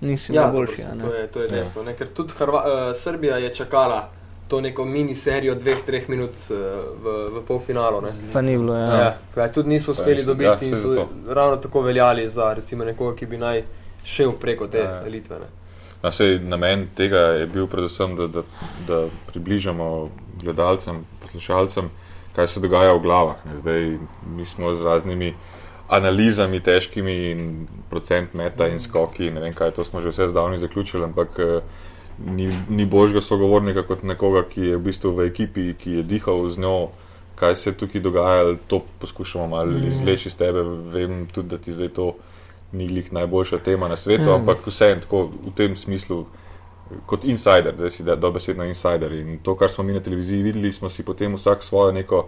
[0.02, 0.82] nisi Ja, najboljši.
[0.94, 1.02] ne.
[1.02, 1.52] to je, to je Ja.
[1.52, 1.84] dejstvo.
[1.84, 1.96] Ne?
[1.96, 4.10] Ker tudi Hrva, uh, Srbija je čakala
[4.48, 6.58] to neko mini serijo dveh, treh minut uh,
[6.98, 8.02] v, v polfinalu.
[8.02, 8.12] Ne?
[8.34, 8.94] Pa ni bilo, ja.
[8.96, 9.18] Ja.
[9.38, 11.08] Ja, tudi niso uspeli Ja, dobiti ja, in so zato.
[11.30, 13.64] ravno tako veljali za recimo, nekoga, ki bi naj
[14.04, 15.04] šel preko te Ja, ja.
[15.06, 15.36] elitve.
[15.38, 15.46] Ne?
[15.98, 18.44] No, sej, namen tega je bil predvsem, da, da,
[18.88, 21.90] da približamo gledalcem, poslušalcem,
[22.34, 23.36] kaj se dogaja v glavah.
[23.46, 23.58] Ne.
[23.58, 25.34] Zdaj, mi smo z raznimi
[25.90, 30.60] analizami, težkimi in procent meta in skoki, ne vem kaj, to smo že vse zdavni
[30.60, 31.62] zaključili, ampak eh,
[32.26, 36.50] ni, ni božjega sogovornika kot nekoga, ki je v bistvu v ekipi, ki je dihal
[36.50, 36.90] z njo,
[37.36, 40.64] kaj se je tukaj dogajalo, to poskušamo malo izvleči iz tebe.
[40.94, 42.14] Vem tudi, da ti zdaj to
[42.72, 44.36] ni glih najboljša tema na svetu, Ja.
[44.36, 46.26] ampak vseeno tako v tem smislu.
[47.06, 49.12] Kot insider, zdaj si da dobesedno insider.
[49.14, 52.28] In to, kar smo mi na televiziji videli, smo si potem vsak svojo neko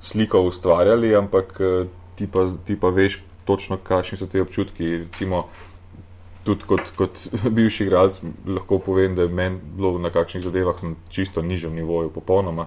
[0.00, 1.86] sliko ustvarjali, ampak eh,
[2.18, 4.90] ti pa, ti pa veš točno, kakšni so ti občutki.
[5.06, 5.46] Recimo,
[6.44, 7.18] tudi kot, kot
[7.56, 12.10] bivši igralec lahko povem, da je meni bilo na kakšnih zadevah na čisto nižjem nivoju,
[12.14, 12.66] popolnoma.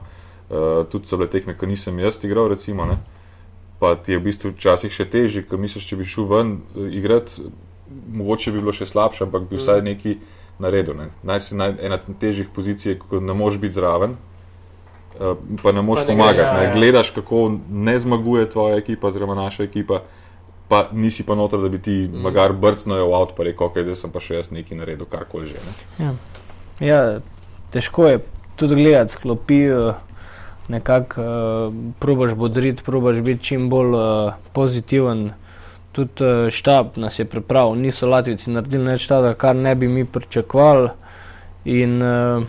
[0.51, 2.99] Uh, tudi so bile tekme, ko nisem jaz igral, recimo, ne?
[3.81, 6.89] pa ti je v bistvu včasih še težje, ker misliš, če bi šel ven uh,
[6.93, 7.47] igrati,
[7.89, 10.19] mogoče bi bilo še slabše, ampak bi vsaj nekaj
[10.61, 10.97] naredil.
[10.99, 11.07] Ne?
[11.25, 14.19] Naj si naj, ena težjih pozicij, ko ne moreš biti zraven.
[15.19, 16.39] Uh, pa ne moreš ne pomagati.
[16.39, 16.63] ja, ne.
[16.63, 16.73] ja.
[16.73, 20.01] Gledaš, kako ne zmaguje tvoja ekipa, oziroma naša ekipa,
[20.71, 22.21] pa nisi pa noter, da bi ti mm.
[22.23, 25.49] magar brcnil v avto, pa rekel, ok, zdaj sem pa še jaz nekaj naredil, karkoli
[25.51, 25.59] že.
[25.67, 25.73] Ne.
[25.99, 26.13] Ja.
[26.79, 27.01] ja,
[27.75, 28.21] težko je
[28.55, 29.99] tudi gledati, sklopi, eh,
[30.71, 35.33] nekako uh, probaš bodriti, probaš biti čim bolj uh, pozitiven.
[35.91, 40.05] Tudi uh, štab nas je pripravil, niso Latvijci naredili nič tega, kar ne bi mi
[40.05, 40.89] pričakovali.
[41.65, 42.47] In uh,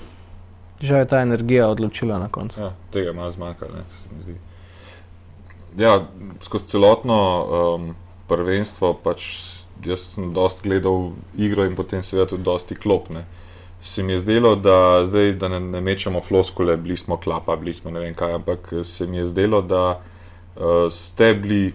[0.83, 2.61] žal je ta energija odločila na koncu.
[2.61, 4.37] Ja, tega malo zmanjkalo, se mi zdi.
[5.77, 6.07] Ja,
[6.43, 7.19] skozi celotno
[7.49, 7.95] um,
[8.29, 9.25] prvenstvo pač
[9.85, 13.25] jaz sem dosti gledal igro in potem seveda tudi dosti klopne.
[13.83, 17.73] Se mi je zdelo, da zdaj, da ne, ne mečemo floskole, bili smo klapa, bili
[17.75, 21.73] smo ne vem kaj, ampak se mi je zdelo, da uh, ste bili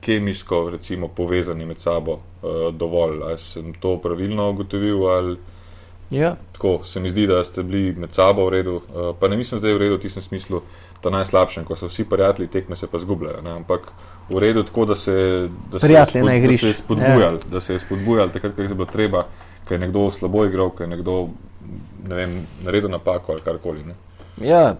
[0.00, 3.22] kemijsko recimo, povezani med sabo uh, dovolj.
[3.22, 5.06] Ali sem to pravilno ugotovil?
[5.08, 5.36] Ali...
[6.10, 9.36] Ja, Tako se mi zdi, da ste bili med sabo v redu, uh, pa ne
[9.36, 10.62] mislim zdaj v redu v tistem smislu,
[11.02, 13.42] da najslabšem, ko so vsi prijatelji, tekme se pa zgubljajo.
[13.42, 13.50] Ne?
[13.50, 13.90] Ampak
[14.28, 17.36] v redu tako, da se, da se, je Prijatelji na da igrišču, se je spodbujali,
[17.36, 17.50] ja.
[17.50, 19.26] da se je spodbujali takrat, ko je bilo treba,
[19.68, 21.28] ker je nekdo slabo igral, ker je nekdo
[22.08, 23.84] ne vem, naredil napako ali karkoli.
[23.84, 23.94] Ne?
[24.48, 24.76] Ja,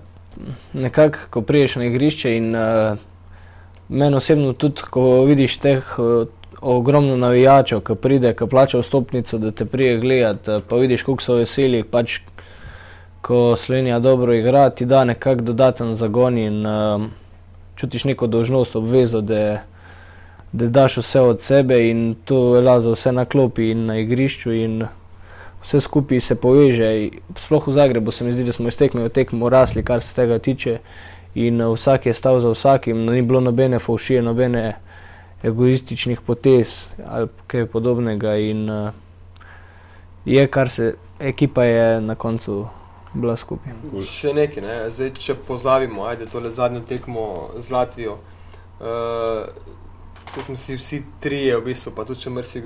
[0.72, 2.98] nekako, ko priješ na igrišče in uh,
[3.88, 6.28] meni osebno tudi, ko vidiš teh uh,
[6.60, 11.22] ogromno navijačev, ki pride, ki plača vstopnico, da te prije gledati, uh, pa vidiš, koliko
[11.22, 12.18] so veseli, pač,
[13.20, 17.02] ko Slovenija dobro igra, ti da nekako dodaten zagon in uh,
[17.76, 19.62] čutiš neko dožnost, obvezo, da,
[20.52, 24.52] da daš vse od sebe in to velja za vse na klopi in na igrišču.
[24.52, 24.84] In
[25.62, 27.08] vse skupaj se poveže.
[27.36, 30.14] Sploh v Zagrebu se mi zdi, da smo iz tekme v tekmo rasli, kar se
[30.14, 30.78] tega tiče.
[31.34, 34.74] In uh, vsak je stal za vsakim, ni bilo nobene faušije, nobene
[35.42, 38.36] egoističnih potez ali kaj podobnega.
[38.36, 38.90] In uh,
[40.24, 42.66] je, kar se ekipa je na koncu
[43.14, 43.72] bila skupaj.
[44.04, 44.76] Še nekaj, ne?
[44.90, 48.18] Zdaj, če pozabimo, ajde tole zadnjo tekmo z Latvijo.
[48.76, 49.46] Uh,
[50.42, 52.62] smo si vsi trije, v bistvu, pa tudi če mrsi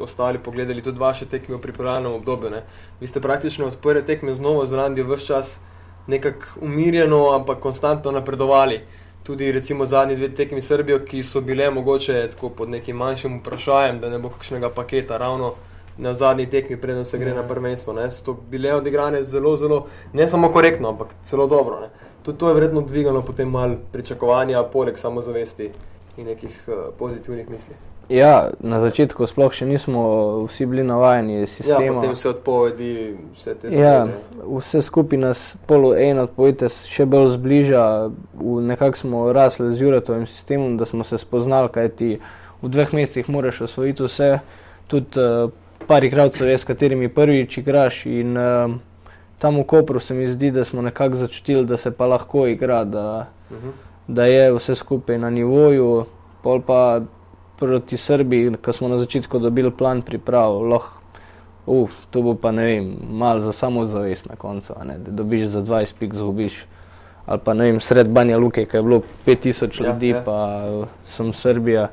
[0.00, 2.50] ostali pogledali, tudi vaše tekme v pripravljenem obdobju.
[2.50, 2.62] Ne.
[3.00, 5.58] Vi ste praktično od prve tekme z novo Zelandijo vse čas
[6.06, 8.80] nekako umirjeno, ampak konstantno napredovali.
[9.22, 14.00] Tudi recimo zadnji dve tekmi Srbijo, ki so bile mogoče tako pod nekim manjšim vprašanjem,
[14.00, 15.54] da ne bo kakšnega paketa ravno
[15.98, 17.92] na zadnji tekmi, preden se gre na prvenstvo.
[17.92, 18.10] Ne.
[18.10, 21.80] So bile odigrane zelo, zelo, ne samo korektno, ampak celo dobro.
[21.80, 21.88] Ne.
[22.22, 25.70] Tudi to je verjetno dvigalo potem mal pričakovanja, poleg samozavesti
[26.16, 27.91] in nekih uh, pozitivnih misli.
[28.12, 30.02] Ja, na začetku sploh še nismo
[30.44, 31.80] vsi bili navajeni sistema.
[31.80, 32.92] Ja, potem vse odpovedi,
[33.32, 33.80] vse te stvari.
[33.80, 37.84] Ja, vse skupaj nas polo en odpovedi še bolj zbliža.
[38.72, 42.10] Nekako smo rasli z Juretovim sistemom, da smo se spoznali, kaj ti
[42.62, 44.32] v dveh mesecih moraš osvojiti vse.
[44.92, 45.48] Tudi uh,
[45.88, 48.04] par igralcev je, s katerimi prvič igraš.
[48.12, 48.76] In uh,
[49.42, 52.84] tam v Kopru se mi zdi, da smo nekako začutili, da se pa lahko igra.
[52.84, 53.06] Da,
[53.48, 53.68] uh mhm.
[53.68, 56.04] -huh da je vse skupaj na nivoju,
[56.42, 57.00] pol pa
[57.62, 60.98] proti Srbiji, ko smo na začetku dobili plan priprav, lahko,
[61.66, 62.88] uh, to bo pa ne vem,
[63.22, 66.64] mal za samozavest na koncu, ne, da dobiš za 20 pik, zgubiš.
[67.26, 70.22] Ali pa ne vem, sred Banja Luke, ki je bilo 5000 ja, ljudi, ja.
[70.26, 70.38] pa
[71.06, 71.88] sem Srbija.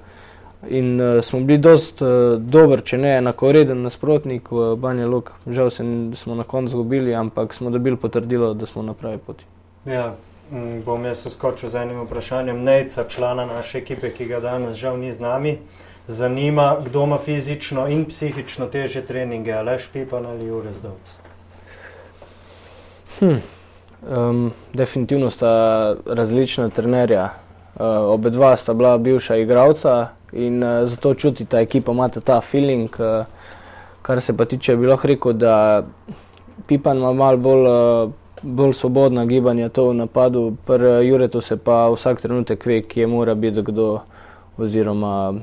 [0.69, 2.09] In uh, smo bili dost uh,
[2.41, 5.37] dobri, če ne enakoreden nasprotnik v Banja Luka.
[5.47, 9.45] Žal se, smo na koncu izgubili, ampak smo dobili potrdilo, da smo na pravi poti.
[9.85, 10.15] Ja,
[10.85, 12.63] bom jaz uskočil z enim vprašanjem.
[12.63, 15.57] Nejca, člana naše ekipe, ki ga danes žal ni z nami,
[16.07, 21.13] zanima, kdo ima fizično in psihično teže treninge, ali špipan ali urezdovc.
[23.19, 23.35] Hm.
[24.09, 27.29] Um, definitivno sta različna trenerja.
[27.75, 32.89] Uh, obe dva sta bila bivša igralca in uh, zato čutite, ekipa ima ta feeling.
[32.99, 33.25] Uh,
[34.01, 35.83] kar se pa tiče, bi lahko rekel, da
[36.67, 41.89] Pipan ima malo bolj uh, bolj svobodna gibanja to v napadu, pri Juretu se pa
[41.89, 44.01] vsak trenutek ve, kje mora biti kdo,
[44.57, 45.33] oziroma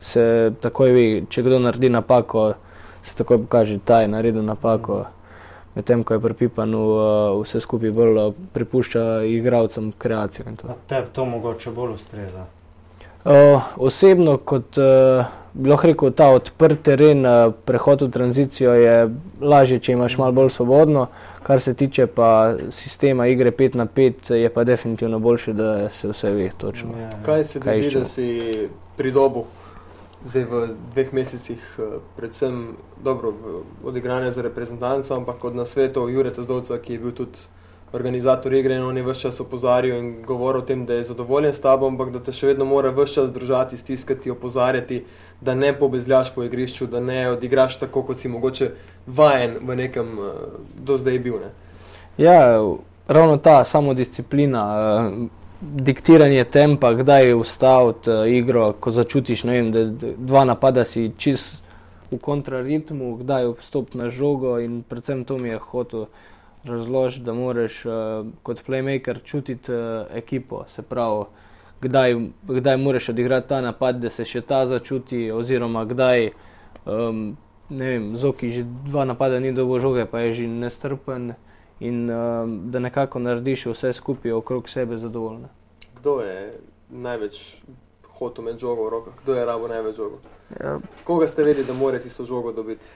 [0.00, 2.52] se takoj ve, če kdo naredi napako,
[3.04, 5.04] se takoj pokaže, da je naredil napako.
[5.74, 10.44] Medtem ko je pri Pipanu uh, vse skupaj bolj uh, prepušča igralcem kreacijo.
[10.86, 12.44] Te to mogoče bolj ustreza?
[13.24, 18.94] Uh, osebno, kot uh, bi lahko rekel, ta odprt teren, uh, prehod v tranzicijo je
[19.40, 21.08] lažje, če imaš malo bolj svobodno.
[21.44, 26.08] Kar se tiče pa sistema igre 5 na 5, je pa definitivno boljše, da se
[26.08, 26.96] vse ve točno.
[26.98, 27.22] Ja, ja.
[27.24, 29.42] Kaj se ti zdi, da si pridobil
[30.24, 33.32] zdaj v dveh mesecih, eh, predvsem dobro
[33.84, 37.38] odigranje za reprezentanco, ampak od nasvetov Jureta Zdovca, ki je bil tudi
[37.92, 41.52] organizator igre in on je vse čas opozarjal in govoril o tem, da je zadovoljen
[41.52, 45.04] s tabo, ampak da te še vedno mora vse čas držati, stiskati, opozarjati,
[45.44, 48.70] da ne pobezljaš po igrišču, da ne odigraš tako, kot si mogoče
[49.06, 50.32] vajen v nekem uh,
[50.74, 51.38] do zdaj bil.
[51.40, 51.50] Ne?
[52.18, 52.60] Ja,
[53.08, 54.66] ravno ta samodisciplina.
[54.76, 55.26] Uh,
[55.64, 59.84] Diktiranje tempa, kdaj ustaviti uh, igro, ko začutiš, vem, da
[60.18, 61.56] dva napada si čist
[62.10, 66.06] v kontraritmu, kdaj vstopiti na žogo in predvsem to mi je hotel
[66.64, 71.24] razložiti, da moraš uh, kot playmaker čutiti uh, ekipo, se pravi,
[71.84, 72.16] kdaj,
[72.48, 76.30] kdaj moraš odigrati ta napad, da se še ta začuti, oziroma kdaj,
[76.84, 77.24] um,
[77.68, 81.34] ne vem, zoki že dva napada ni dovolj žoge, pa je že nestrpen
[81.80, 85.48] in um, da nekako narediš vse skupaj okrog sebe zadovoljne.
[86.00, 86.38] Kdo je
[86.90, 87.40] največ
[88.18, 90.20] hotel med žogo v rokah, kdo je rabo največ žogo?
[90.60, 90.78] Ja.
[91.04, 92.86] Koga ste vedeli, da morate so žogo dobiti?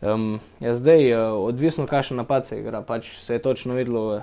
[0.00, 4.22] Um, ja, zdaj, uh, odvisno, kakšen napad se igra, pač se je točno videlo,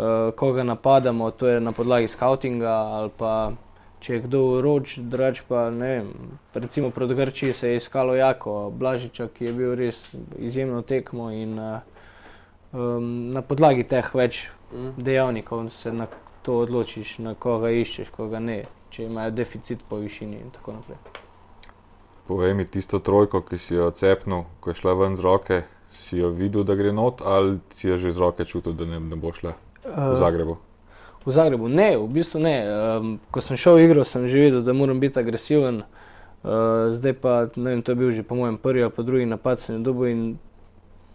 [0.00, 3.52] uh, koga napadamo, to je na podlagi skautinga ali pa
[4.00, 6.08] če je kdo roč, drugač pa ne vem.
[6.54, 10.00] Recimo proti Grčiji se je iskalo jako Blažiča, ki je bil res
[10.38, 11.80] izjemno tekmo in uh,
[12.72, 14.96] um, na podlagi teh več mm.
[14.96, 16.08] dejavnikov se na
[16.42, 20.96] to odločiš, na koga iščeš, koga ne, če imajo deficit po višini in tako naprej.
[22.30, 26.22] Povej mi tisto trojko, ki si jo cepnil, ko je šla ven z roke, si
[26.22, 29.18] jo videl, da gre not, ali si jo že z roke čutil, da ne, ne
[29.18, 29.52] bo šla
[29.84, 30.58] v eh, Zagrebu?
[31.26, 32.56] V Zagrebu ne, v bistvu ne.
[32.64, 35.84] Um, ko sem šel v igro, sem že videl, da moram biti agresiven.
[36.40, 39.28] Uh, zdaj pa, ne vem, to je bil že po mojem prvi ali pa drugi
[39.28, 40.22] napad, sem dobil in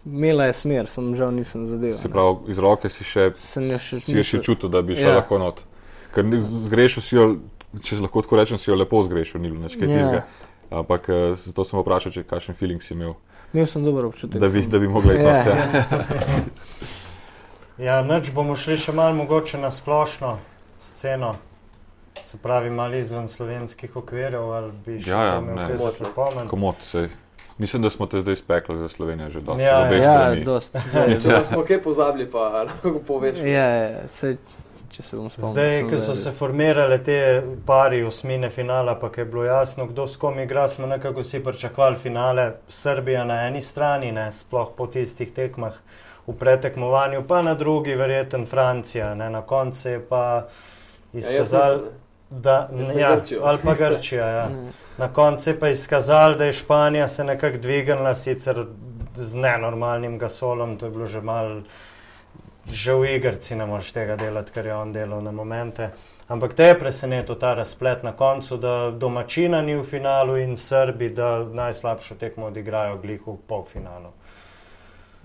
[0.06, 1.98] imela je smer, sem žal nisem zadeval.
[1.98, 5.16] Se pravi, iz roke si še, še, si še čutil, da bi šla ja.
[5.18, 5.64] lahko not.
[6.14, 7.24] Ker zgrešil si jo,
[7.82, 9.98] če lahko tako rečem, si jo lepo zgrešil, ni bilo nič kaj ja.
[9.98, 10.20] tizga.
[10.70, 13.16] Ampak eh, zato sem vprašal, če kakšen feeling si imel.
[13.50, 14.38] Imel sem dober občutek.
[14.42, 15.26] da bi, da bi mogli iti.
[15.26, 17.02] Ja, not,
[17.78, 17.84] ja.
[17.84, 17.92] ja.
[17.92, 20.38] Ja, noč bomo šli še malo mogoče na splošno
[20.80, 21.36] sceno,
[22.22, 25.66] se pravi, malo izven slovenskih okvirjev, ali bi še Ja, ja, imel ne.
[25.66, 26.48] kaj za pripomniti.
[26.48, 27.08] Komod, sej.
[27.58, 29.62] Mislim, da smo te zdaj spekli za Slovenijo že dosti.
[29.62, 30.44] Ja, Ja, strani.
[30.44, 30.72] dost.
[31.22, 33.38] Če pa smo kaj pozabili, pa lahko poveš.
[33.38, 34.36] Ja, ja, saj,
[34.90, 35.52] če se bom spomnil.
[35.52, 40.16] Zdaj, ko so se formirale te pari osmine finala, pa je bilo jasno, kdo s
[40.16, 42.52] kom igra, smo nekako vsi pričakovali finale.
[42.68, 45.72] Srbija na eni strani, ne, sploh po tistih tekmah
[46.26, 49.14] v pretekmovanju, pa na drugi, verjeten Francija.
[49.14, 50.46] Ne, na koncu je pa
[51.12, 51.92] Ja, izkazal, nisem,
[52.30, 53.40] da sem ja, Grčijo.
[53.44, 54.26] ali pa Grčija.
[54.26, 54.48] Ja.
[54.48, 54.72] Ne.
[54.98, 58.64] Na koncu je pa izkazal, da je Španija se nekako dvignila, sicer
[59.14, 61.60] z nenormalnim gasolom, to je bilo že mal,
[62.66, 65.90] že v igrici ne moreš tega delati, kar je on delal na momente.
[66.28, 71.10] Ampak te je presenetil ta razplet na koncu, da domačina ni v finalu in Srbi,
[71.10, 74.15] da najslabšo tekmo odigrajo glih v polfinalu.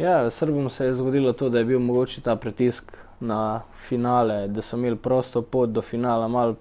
[0.02, 4.62] Ja, Srbom se je zgodilo to, da je bil mogoče ta pritisk na finale, da
[4.62, 6.56] so imeli prosto pot do finala mal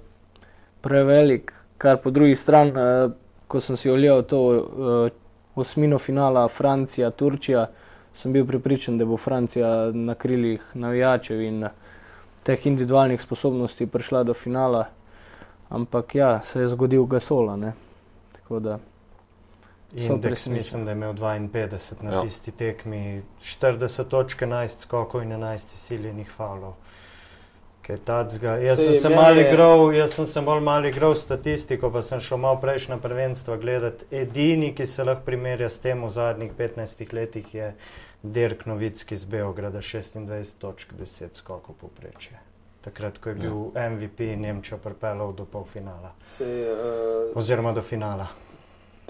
[0.81, 3.09] prevelik, kar po drugi strani, eh,
[3.49, 5.11] ko sem si ogledal to eh,
[5.55, 7.67] osmino finala Francija, Turčija,
[8.15, 11.73] sem bil prepričan, da bo Francija na krilih navijačev in eh,
[12.43, 14.85] teh individualnih sposobnosti prišla do finala.
[15.69, 17.57] Ampak ja, se je zgodil gasola.
[17.57, 17.73] Ne?
[18.33, 18.79] Tako da
[19.95, 22.17] Indeks mislim, da je imel 52 na Ja.
[22.17, 22.23] ja.
[22.23, 26.73] tisti tekmi, 40 točk, 11 skokov in 11 siljenih faulov.
[27.83, 28.57] Kaj tacga.
[28.57, 32.21] Jaz Sej sem se malo igral, jaz sem se bolj malo igral statistiko, pa sem
[32.21, 34.05] šel malo prejšnja prvenstva gledati.
[34.11, 37.75] Edini, ki se lahko primerja s tem v zadnjih 15 letih, je
[38.23, 42.39] Dirk Novicki z Beograda, 26 točk, 10 skokov poprečje.
[42.81, 43.41] Takrat, ko je Ja.
[43.41, 48.27] bil MVP Nemčijo pripeljal do polfinala, Se, uh, oziroma do finala.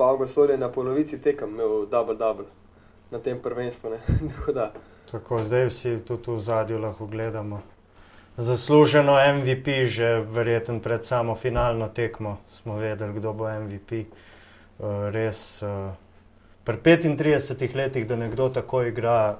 [0.00, 2.48] Pavel Gasol je na polovici tekem imel double-double
[3.12, 3.90] na tem prvenstvu.
[4.56, 4.70] da,
[5.10, 7.60] Tako zdaj vsi tudi v zadju lahko gledamo.
[8.40, 14.06] Zasluženo MVP, že verjeten pred samo finalno tekmo smo vedeli, kdo bo MVP.
[14.80, 15.92] Uh, res, uh,
[16.64, 19.36] pri 35 letih, da nekdo tako igra,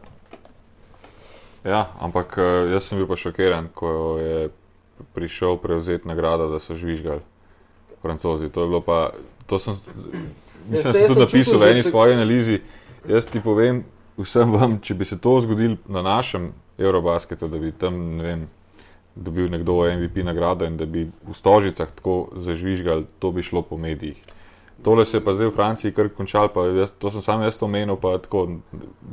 [1.65, 4.49] Ja, ampak eh, jaz sem bil pa šokiran, ko je
[5.13, 7.21] prišel prevzeti nagrado, da so žvižgali
[8.01, 8.49] francozi.
[8.49, 9.13] To je bilo pa,
[9.47, 9.77] to sem,
[10.69, 12.61] mislim, da saj sem tudi napisal v eni tak- svoji analizi.
[13.09, 13.85] Jaz ti povem,
[14.19, 18.49] vsem vam, če bi se to zgodilo na našem Eurobasketu, da bi tam, ne vem,
[19.15, 23.77] dobil nekdo MVP nagrado in da bi v Stožicah tako zažvižgali, to bi šlo po
[23.77, 24.17] medijih.
[24.83, 27.59] Tole se je pa zdaj v Franciji kar končal, pa jaz, to sem sam jaz
[27.59, 28.49] to omenil, pa tako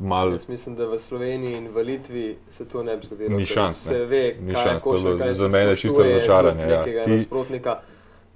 [0.02, 0.32] malo.
[0.32, 3.36] jaz mislim, da v Sloveniji in v Litvi se to ne bi zgodilo.
[3.36, 3.94] Ni šans, ne.
[3.94, 6.64] Se ve, Ni kaj šans, je je bilo kaj za mene čisto spoštuje do razočaranje,
[6.64, 6.84] ja.
[6.84, 7.80] Ti- nasprotnika.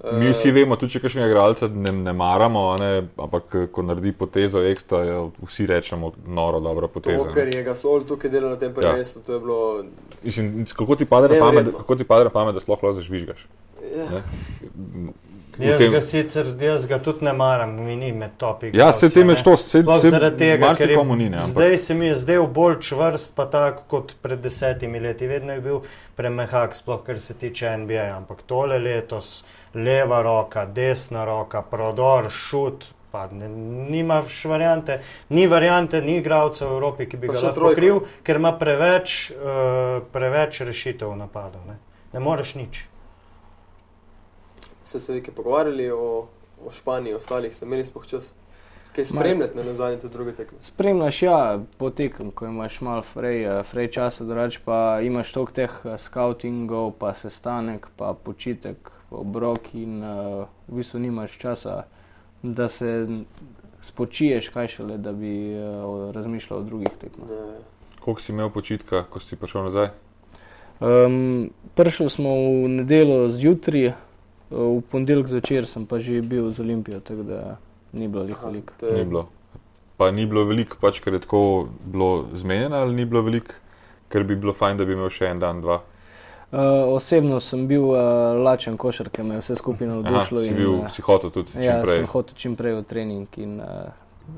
[0.02, 2.90] Mi vsi vemo, tudi če kakšnega igralca ne, ne maramo, ne,
[3.22, 7.28] ampak eh, ko naredi potezo ekstra, jo vsi rečemo noro dobro potezo.
[7.28, 9.60] To, ker je Gasol tukaj delal na tem prvenstvu, to je bilo.
[10.24, 13.46] Mislim, kako ti pade na pamet, kako ti pade na pamet, da sploh lahko zažvižgaš?
[13.94, 14.08] Ja.
[14.16, 15.14] Ne?
[15.62, 18.72] Jaz tem- ga sicer jaz ga tudi ne maram, mi ni med topi.
[18.74, 21.78] Ja, se tem je to, se, se zaradi tega, ker je, ni, ne, ampak zdaj
[21.78, 25.28] se mi je zdel bolj čvrst, pa tako kot pred desetimi leti.
[25.28, 25.80] Vedno je bil
[26.16, 28.18] premehak, sploh kar se tiče NBA.
[28.18, 29.44] Ampak tole letos,
[29.74, 32.86] leva roka, desna roka, prodor, šut.
[33.12, 33.50] Pa ne,
[33.90, 37.70] nima š variante, ni variante, ni igralcev v Evropi, ki bi Pa ga lahko trojko.
[37.70, 41.60] pokril, ker ima preveč, uh, preveč rešitev v napadu.
[41.68, 41.76] Ne,
[42.14, 42.86] ne moreš nič.
[44.92, 46.28] Ste se nekaj pogovarjali o,
[46.60, 48.34] o Španiji, ostalih, ste imeli sploh čas
[48.96, 50.58] kaj spremljati na zadnje te druge tekme?
[50.62, 55.72] Spremljaš, ja, potekem, ko imaš malo frej, eh, frej časa, drugače pa imaš toliko teh
[55.84, 61.84] eh, scoutingov, pa sestanek, pa počitek, obrok in uh, v bistvu nimaš časa,
[62.44, 63.08] da se
[63.82, 67.30] spočiješ, kaj šele, da bi uh, razmišljal o drugih tekmah.
[68.00, 69.90] Koliko si imel počitka, ko si prišel nazaj?
[70.80, 73.92] Um, prišli smo v nedeljo zjutraj,
[74.52, 77.58] v ponedeljek zvečer sem pa že bil z Olimpijo, tako da
[77.94, 78.74] ni bilo Aha, veliko.
[78.78, 79.28] to je- Ni bilo.
[79.98, 81.42] Pa ni bilo veliko, pač, ker je tako
[81.84, 83.54] bilo zmenjeno, ali ni bilo veliko,
[84.10, 85.82] ker bi bilo fajn, da bi imel še en dan, dva.
[86.52, 86.60] Uh,
[86.92, 87.98] osebno sem bil uh,
[88.36, 90.42] lačen košarke, me je vse skupaj Aha, navdušilo.
[90.42, 91.96] si, in, bil, eh, si hotel tudi čim Ja, prej.
[91.96, 93.68] sem hotel čim prej v trening in uh,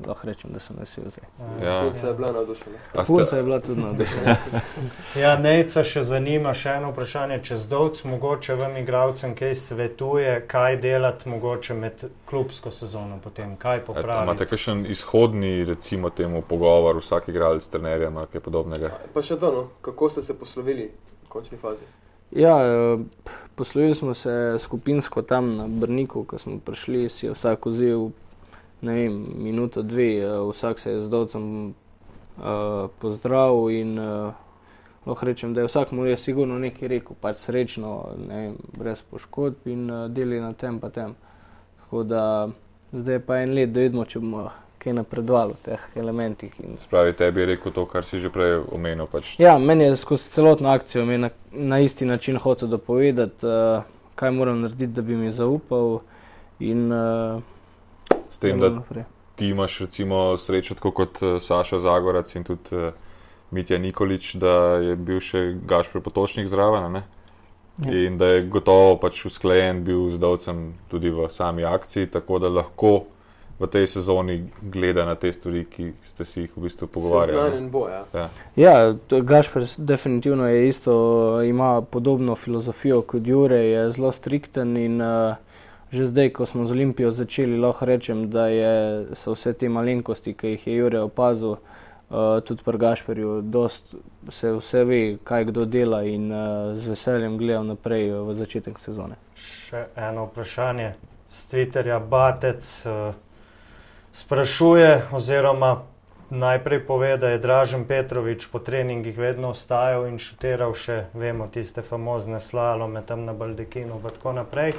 [0.06, 1.26] lahko rečem, da sem vesel zdaj.
[1.62, 1.80] Ja.
[1.82, 2.78] Punca je bila navdušena.
[3.06, 4.36] Punca je bila tudi navdušena.
[5.20, 7.38] Ja, Nejca še zanima še eno vprašanje.
[7.42, 11.94] Čez dolg mogoče vam igravcem kaj svetuje, kaj delati mogoče med
[12.26, 14.46] klubsko sezono potem, kaj A- a Imate popraviti.
[14.46, 18.90] kakšen izhodni, recimo, temu pogovor, vsak igralec s trenerjem ali kaj podobnega?
[19.14, 20.90] Pa še to, no, kako ste se poslovili
[21.24, 21.84] v končni fazi?
[22.32, 22.98] Ja, eh,
[23.54, 28.10] poslovili smo se skupinsko tam na Brniku, ko smo prišli, si je vsak vzel
[28.84, 34.34] ne vem, minuto, dve, uh, vsak se je z dolcem uh, pozdravil in uh,
[35.06, 37.94] lahko rečem, da je vsak mu je sigurno nekaj rekel, pač srečno,
[38.28, 41.16] ne vem, brez poškodb in uh, deli na tem pa tem.
[41.80, 42.48] Tako da
[42.92, 44.50] zdaj je pa en let, da vidimo, če bomo
[44.84, 46.52] kaj napredovali v teh elementih.
[46.60, 46.76] In...
[46.78, 49.08] Spravi tebi je rekel to, kar si že prej omenil.
[49.08, 49.34] Pač.
[49.40, 54.60] Ja, meni je skozi celotno akcijo na, na isti način hotel dopovedati, uh, kaj moram
[54.60, 56.02] narediti, da bi mi zaupal.
[56.60, 57.53] In, uh,
[58.30, 58.70] S tem, da
[59.34, 62.92] ti imaš recimo srečo, tako kot uh, Saša Zagorac in tudi uh,
[63.50, 66.98] Mitja Nikolič, da je bil še Gašpor Potočnik zraven.
[66.98, 67.90] Ja.
[67.90, 72.50] In da je gotovo pač usklajen bil z Dovcem tudi v sami akciji, tako da
[72.50, 72.94] lahko
[73.58, 77.62] v tej sezoni gleda na te stvari, ki ste si jih v bistvu pogovarjali.
[77.70, 78.26] Ja, ja.
[78.58, 80.94] ja Gašpor definitivno je isto,
[81.42, 85.38] ima podobno filozofijo kot Jure, je zelo strikten in uh,
[85.94, 88.74] že zdaj, ko smo z Olimpijo začeli, lahko rečem, da je,
[89.22, 93.42] so vse te malenkosti, ki jih je Jure opazil, uh, tudi pri Gašporju,
[94.30, 99.18] se vse ve, kaj kdo dela in uh, z veseljem gledam naprej v začetek sezone.
[99.38, 100.94] Še eno vprašanje.
[101.30, 103.14] Z Twitterja Batec, uh,
[104.14, 105.93] sprašuje, oziroma
[106.30, 111.82] najprej pove, da je Dražen Petrovič po treningih vedno ostajal in šutiral še, vemo, tiste
[111.82, 114.72] famozne slalome tam na Baldekinu in tako naprej.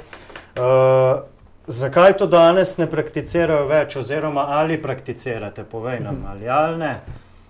[0.56, 1.22] Uh,
[1.66, 6.94] zakaj to danes ne prakticirajo več, oziroma ali prakticirate, povej nam, ali, ali ne?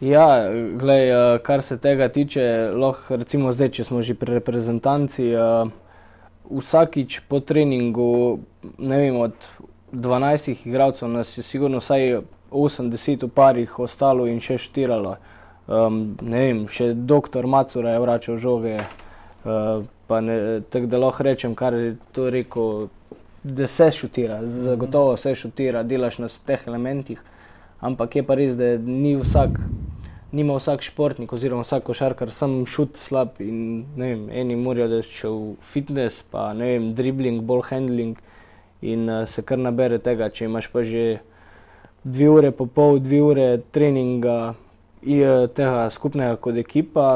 [0.01, 0.45] Ja,
[0.77, 5.71] glej, eh, kar se tega tiče, lahko recimo zdaj, če smo že pri reprezentanci, uh,
[6.53, 8.41] vsakič po treningu,
[8.79, 9.33] ne vem, od
[9.93, 12.21] 12 igralcev, nas je sigurno vsaj
[12.57, 15.17] 80 v parih ostalo in še štiralo.
[15.67, 18.79] Um, ne vem, še doktor Macura je vračal žoge.
[19.47, 22.87] Uh, Tako da lahko rečem, kar je to rekel,
[23.43, 27.19] da se šutira, zagotovo se šutira, delaš na teh elementih,
[27.81, 29.59] ampak je pa res, da ni vsak,
[30.33, 35.03] nima vsak športnik oziroma vsak košarkar sam šut slab in ne vem, eni morajo da
[35.03, 38.15] še v fitness, pa ne vem, dribbling, ball handling
[38.83, 41.07] in uh, se kar nabere tega, če imaš pa že
[42.07, 44.55] dve ure, pa pol, dve ure treninga
[45.03, 47.07] in uh, tega skupnega kot ekipa,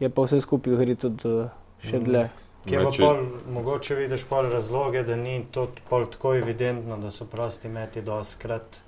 [0.00, 1.50] je pa vse skupaj gre tudi uh,
[1.84, 2.06] še mhm.
[2.08, 2.24] dlje.
[2.62, 3.20] Kje pa pol,
[3.56, 8.80] mogoče vidiš pol razloge, da ni to pol tako evidentno, da so prosti meti doskrat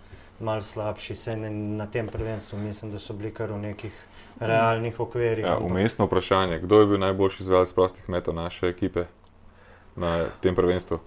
[0.44, 3.96] mal slabši, se ne na tem prvenstvu, mislim, da so bili kar v nekih
[4.40, 5.44] realnih okvirih.
[5.44, 9.06] Ja, umestno vprašanje, kdo je bil najboljši izvajalec prostih metov naše ekipe
[9.96, 10.98] na tem prvenstvu?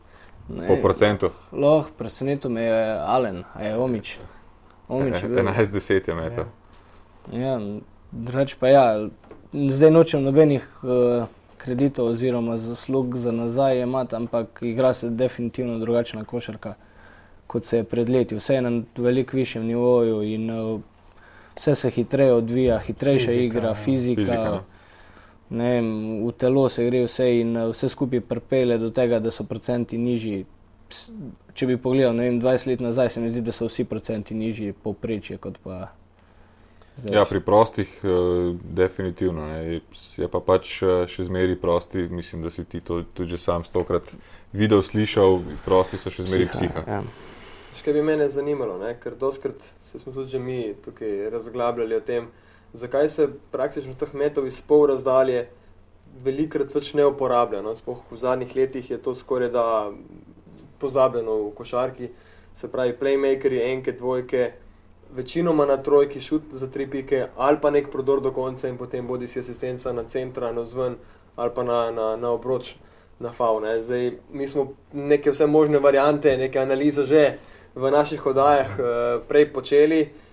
[0.49, 1.29] Ne, po procentu.
[1.51, 4.17] Lahko, presenetil me je Alen, a je Omič.
[4.87, 6.45] Omič je 11-10 je metal.
[7.31, 7.59] Ja,
[8.11, 8.85] drugač pa ja,
[9.51, 11.27] zdaj nočem nobenih uh,
[11.57, 16.73] kreditov oziroma zaslug za nazaj imati, ampak igra se definitivno drugačna košarka,
[17.47, 18.35] kot se je pred leti.
[18.35, 20.79] Vse je na veliko višjem nivoju in uh,
[21.59, 24.21] vse se hitreje odvija, hitrejša fizika, igra, fizika.
[24.21, 24.63] fizika no
[25.49, 29.43] vem, v telo se gre vse in eh, vse skupaj pripelje do tega, da so
[29.47, 30.45] procenti nižji.
[31.57, 34.73] Če bi pogledal vem, 20 let nazaj, se mi zdi, da so vsi procenti nižji
[34.83, 35.87] povprečje kot pa.
[37.05, 39.45] Ja, pri prostih, uh, definitivno.
[39.45, 39.81] Ne.
[40.17, 42.07] Je pa pač uh, še zmeraj prosti.
[42.09, 44.09] Mislim, da si ti to tudi sam stokrat
[44.49, 45.37] videl, slišal.
[45.65, 46.81] Prosti so še zmeraj psiha.
[46.81, 46.97] psiha.
[46.97, 47.35] Ja.
[47.77, 48.95] Še kaj bi mene zanimalo, ne?
[48.97, 54.13] ker doskrat se smo tudi mi tukaj razglabljali o tem, uh, zakaj se praktično teh
[54.13, 55.47] metov iz pol razdalje
[56.23, 57.61] velikrat več ne uporablja.
[57.61, 57.75] No?
[57.75, 59.65] Spoh v zadnjih letih je to skoraj da
[60.79, 62.09] pozabljeno v košarki,
[62.53, 64.51] se pravi playmakeri, enke, dvojke,
[65.17, 69.07] večinoma na trojki šut za tri pike ali pa nek prodor do konca in potem
[69.07, 70.97] bodi si asistenca na centra, na vzven
[71.35, 72.75] ali pa na, na, na obroč.
[73.19, 73.79] Na faune.
[73.81, 77.39] Zdaj, mi smo neke vse možne variante, neke analize že
[77.73, 78.85] v naših oddajah uh,
[79.25, 80.26] prej počeli, Eh,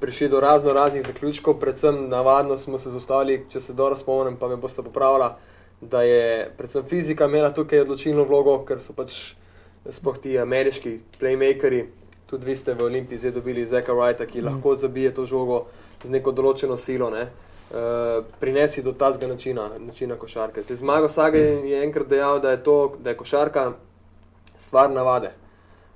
[0.00, 4.48] prišli do razno raznih zaključkov, predvsem navadno smo se zaustavili, če se dobro spomnim, pa
[4.48, 5.30] me boste popravili,
[5.80, 9.34] da je predvsem fizika imela tukaj odločilno vlogo, ker so pač
[9.90, 11.84] spoh ti ameriški playmakeri,
[12.26, 14.46] tudi vi ste v Olimpiji zdaj dobili Zeka Wrighta, ki mm.
[14.46, 15.66] lahko zabije to žogo
[16.02, 17.10] z neko določeno silo.
[17.10, 17.28] Ne?
[17.66, 20.62] Uh, prinesi do tazga načina, načina košarke.
[20.62, 23.72] Zmago Sage je enkrat dejal, da je, to, da je košarka
[24.58, 25.32] stvar navade.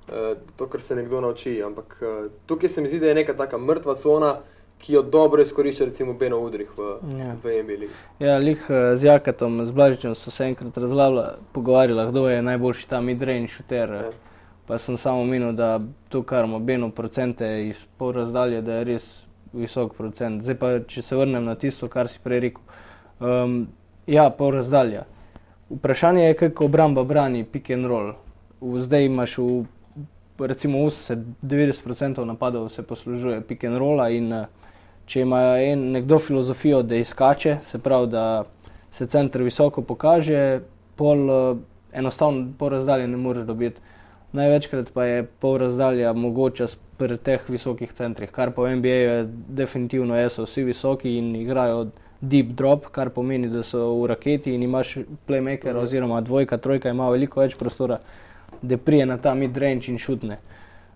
[0.09, 1.61] Eh, to, kar se nekdo nauči.
[1.63, 4.33] Ampak uh, tukaj se mi zdi, da je neka taka mrtva cona,
[4.81, 6.87] ki jo dobro izkorišča, recimo Beno Udrih v,
[7.19, 7.35] ja.
[7.43, 7.85] v MBL.
[8.19, 10.73] Ja, lih uh, z Jakatom, z Blažičem so se enkrat
[11.53, 13.89] pogovarjali, kdo je najboljši ta midrange shooter.
[13.89, 14.11] Ja.
[14.67, 15.79] Pa sem samo menil, da
[16.09, 19.09] to, kar ima Beno procente iz pol razdalje, da je res
[19.53, 20.43] visok procent.
[20.43, 22.63] Zdaj pa, če se vrnem na tisto, kar si prej rekel.
[23.19, 23.67] Um,
[24.07, 25.05] ja, pol razdalja.
[25.69, 28.13] Vprašanje je, kako obramba brani pick and roll.
[28.61, 29.63] Zdaj imaš v
[30.39, 34.45] recimo 80-90% napadov se poslužuje pick and rolla in eh,
[35.05, 38.43] če ima en, nekdo filozofijo, da izkače, se pravi, da
[38.91, 40.61] se center visoko pokaže,
[40.95, 41.55] pol eh,
[41.93, 43.81] enostavno po razdalji ne moreš dobiti.
[44.31, 48.95] Največkrat pa je pol razdalja mogoča s- pri teh visokih centrih, kar pa v NBA
[48.95, 51.87] je definitivno je, so vsi visoki in igrajo
[52.21, 54.91] deep drop, kar pomeni, da so v raketi in imaš
[55.27, 57.97] playmaker oziroma dvojka, trojka ima veliko več prostora,
[58.61, 60.37] da prije na ta mid-range in šutne.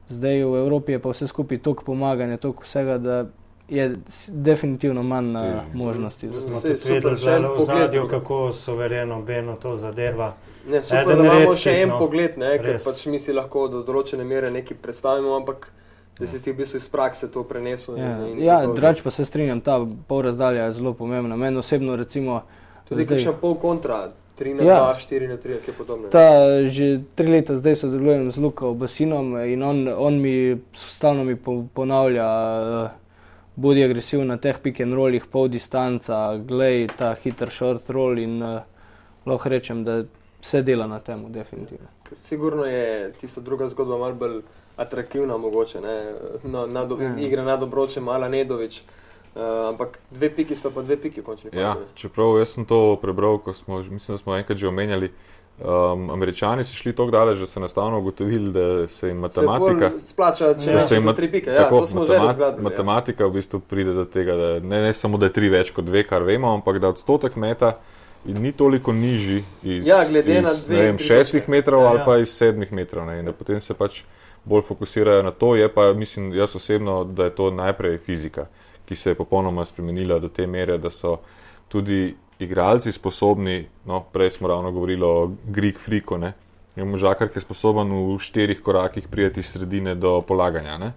[0.07, 3.25] Zdaj v Evropi je pa vse skupaj toliko pomaganja, toliko vsega, da
[3.69, 3.95] je
[4.27, 5.61] definitivno manj uh, Težje.
[5.75, 6.29] možnosti.
[6.29, 10.33] za- Smo tudi videli zdajle v pogled zadju, kako suvereno Beno to zadeva.
[10.67, 11.97] Ne, super, Eden da imamo redkih, še en no.
[11.99, 12.83] pogled, ne, ker Res.
[12.83, 15.71] pač mi si lahko do določene mere nekaj predstavimo, ampak
[16.19, 17.97] da si ti v bistvu iz prakse to prenesel.
[17.97, 19.75] Ja, in, in ja drugače pa se strinjam, ta
[20.07, 21.35] pol razdalja je zelo pomembna.
[21.35, 22.41] Meni osebno recimo.
[22.85, 24.79] Tudi zdaj- kakšna pol kontra, 3 na Ja.
[24.93, 26.09] 2, 4 na 3, kaj podobno.
[26.09, 26.29] Ta,
[26.67, 31.63] že tri leta zdaj sodelujem z Luko Basinom in on, on mi stalno mi po,
[31.73, 32.89] ponavlja, uh,
[33.55, 38.43] bodi agresiv na teh pick and rollih, pol distanca, glej ta hiter short roll in
[38.43, 38.61] uh,
[39.25, 40.03] lahko rečem, da
[40.41, 41.87] se dela na tem, definitivno.
[42.23, 44.41] Sigurno je tista druga zgodba malo bolj
[44.77, 45.81] atraktivna, mogoče.
[45.81, 45.95] Ne?
[46.43, 47.15] Na, na, Ja.
[47.17, 48.81] Igra na dobroče, mala Nedovič.
[48.81, 49.04] Uh,
[49.69, 51.61] ampak dve piki sta pa dve piki končni fazi.
[51.61, 55.11] Ja, čeprav jaz sem to prebral, ko smo, mislim, da smo enkrat že omenjali.
[55.55, 59.89] Um, Američani so šli tako daleč, da so enostavno ugotovili, da se jim matematika.
[59.99, 60.75] Se splača, če Ja.
[60.75, 60.87] ja.
[60.87, 61.49] se jim tri pike.
[61.49, 62.59] Ja, to smo že razgledali.
[62.59, 62.63] Ja.
[62.63, 65.85] matematika v bistvu pride do tega, da ne, ne samo da je tri več kot
[65.85, 67.77] dve, kar vemo, ampak da odstotek meta
[68.25, 71.51] in ni toliko nižji iz, Ja, glede na iz dve, ne vem, šestih točke.
[71.51, 72.05] metrov Ja, ali ja.
[72.05, 73.05] pa iz sedmih metrov.
[73.05, 74.03] Ne, in da potem se pač
[74.43, 75.55] bolj fokusirajo na to.
[75.55, 78.47] Je pa, mislim, jaz osebno, da je to najprej fizika,
[78.85, 81.17] ki se je popolnoma spremenila do te mere, da so
[81.67, 83.55] tudi igralci sposobni,
[83.85, 85.13] no, prej smo ravno govorili o
[85.45, 86.33] Greek Freaku, ne.
[86.75, 90.77] Imamo žakar, ki je sposoben v štirih korakih prijeti iz sredine do polaganja.
[90.77, 90.91] Ne?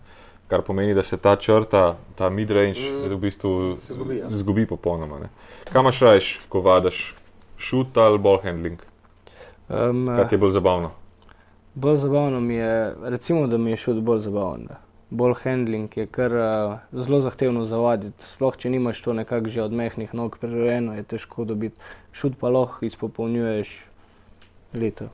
[0.49, 1.82] Kar pomeni, da se ta črta,
[2.16, 3.09] ta midrange, Mm.
[3.09, 4.26] v bistvu Se izgubi, ja.
[4.30, 5.18] zgubi popolnoma.
[5.18, 5.28] Ne?
[5.72, 7.14] Kaj imaš rajš, ko vadaš?
[7.59, 8.78] Šut ali ball handling?
[9.68, 10.91] Um, Kaj ti je bolj zabavno?
[11.74, 14.66] Bolj zabavno mi je, recimo, da mi je šut bolj zabaven.
[14.66, 14.80] da.
[15.11, 18.26] Bolj handling je kar uh, zelo zahtevno zavaditi.
[18.28, 21.76] Sploh, če nimaš to nekako že od mehkih nog prerejeno, je težko dobiti.
[22.12, 23.72] Šut pa lahko izpopolnjuješ
[24.76, 25.09] leta.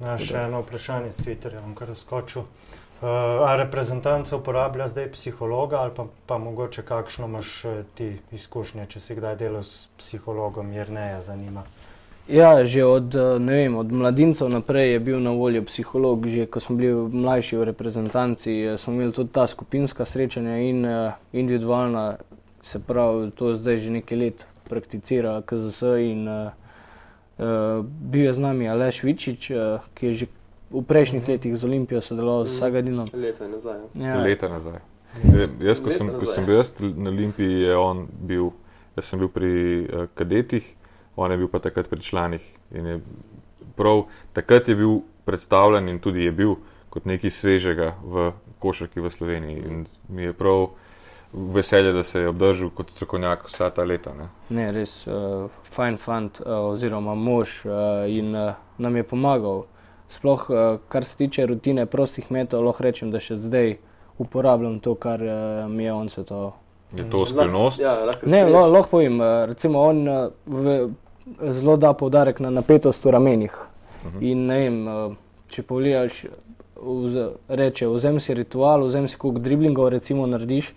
[0.00, 2.48] Ja, še eno vprašanje s Twitterja, bom kar skočil.
[2.96, 8.86] Uh, a reprezentanca uporablja zdaj psihologa ali pa, pa mogoče kakšno imaš eh, ti izkušnje,
[8.88, 11.66] če si kdaj delal s psihologom, jer ne je zanima.
[12.28, 16.26] Ja, že od, eh, ne vem, od mladincev naprej je bil na voljo psiholog.
[16.26, 20.84] Že ko smo bili mlajši v reprezentanci, eh, smo imeli tudi ta skupinska srečanja in
[20.84, 22.16] uh, individualna,
[22.62, 25.82] se pravi, to zdaj že nekaj let prakticira KZS.
[26.00, 26.50] In, uh,
[28.02, 29.56] bil je z nami Aleš Vičič, uh,
[29.94, 30.26] ki je že
[30.66, 32.58] v prejšnjih letih z Olimpijo sodeloval s Mhm.
[32.58, 33.06] Sagadinom.
[33.14, 33.78] Leta nazaj.
[33.94, 34.02] Ja.
[34.04, 34.82] Ja, Leta nazaj.
[35.22, 36.34] Je, jaz, ko Leta sem, ko nazaj.
[36.34, 38.50] sem bil jaz na Olimpiji, je on bil,
[38.96, 39.52] jaz sem bil pri
[39.84, 40.66] uh, kadetih,
[41.16, 42.42] on je bil pa takrat pri članih.
[42.70, 43.00] In je
[43.76, 46.56] prav takrat je bil predstavljen in tudi je bil
[46.90, 49.62] kot nekaj svežega v košarki v Sloveniji.
[49.68, 50.68] In mi je prav
[51.32, 54.14] veselje, da se je obdržal kot strokovnjak vsa ta leta.
[54.14, 54.28] Ne.
[54.48, 59.64] Ne, res uh, fajn fant uh, oziroma mož uh, in uh, nam je pomagal.
[60.08, 63.76] Sploh, uh, kar se tiče rutine prostih metov, lahko rečem, da še zdaj
[64.22, 66.54] uporabljam to, kar uh, mi je on svetoval.
[66.96, 67.80] Je to skrivnost?
[67.82, 69.18] Ja, lahko Ne, lahko povem,
[69.50, 70.06] recimo on
[70.46, 70.76] v,
[71.52, 73.52] zelo da poudarek na napetost v ramenih.
[74.06, 74.22] Mhm.
[74.22, 75.16] In ne vem, uh,
[75.50, 76.24] če pogledaš,
[76.76, 80.72] vz, reče, vzem si ritual, vzem si koliko driblingov, recimo narediš,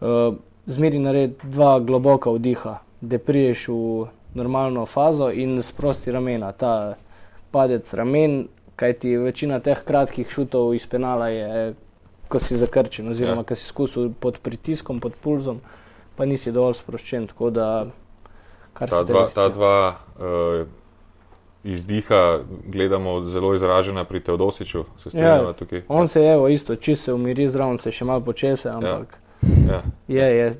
[0.00, 0.34] uh,
[0.66, 6.52] zmeri naredi dva globoka vdiha, da priješ v normalno fazo in sprosti ramena.
[6.52, 6.96] Ta
[7.50, 11.74] padec ramen, kajti večina teh kratkih šutov iz penala je,
[12.28, 13.48] ko si zakrčen, oziroma ja.
[13.48, 15.60] ko si skusil pod pritiskom, pod pulzom,
[16.16, 17.28] pa nisi dovolj sproščen.
[17.30, 17.68] Tako da,
[18.74, 19.76] kar Ta se dva, ta dva
[20.18, 20.66] uh,
[21.64, 25.82] izdiha gledamo zelo izražena pri Teodosiču, se Ja, tukaj.
[25.88, 29.18] On se je evo, isto, če se umiri zraven, se še malo počese, ampak
[29.68, 29.82] Ja.
[30.08, 30.26] ja.
[30.26, 30.54] je, je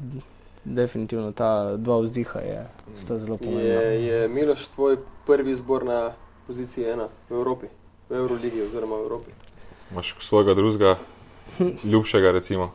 [0.64, 2.66] definitivno ta dva vzdiha je,
[3.02, 3.62] sta zelo pomembna.
[3.62, 4.96] Je, je Miloš tvoj
[5.26, 6.10] prvi izbor na
[6.46, 7.66] poziciji ena v Evropi,
[8.08, 9.30] v Euroligi oziroma v Evropi?
[9.92, 10.96] Imaš svojega drugega,
[11.92, 12.72] ljubšega, recimo.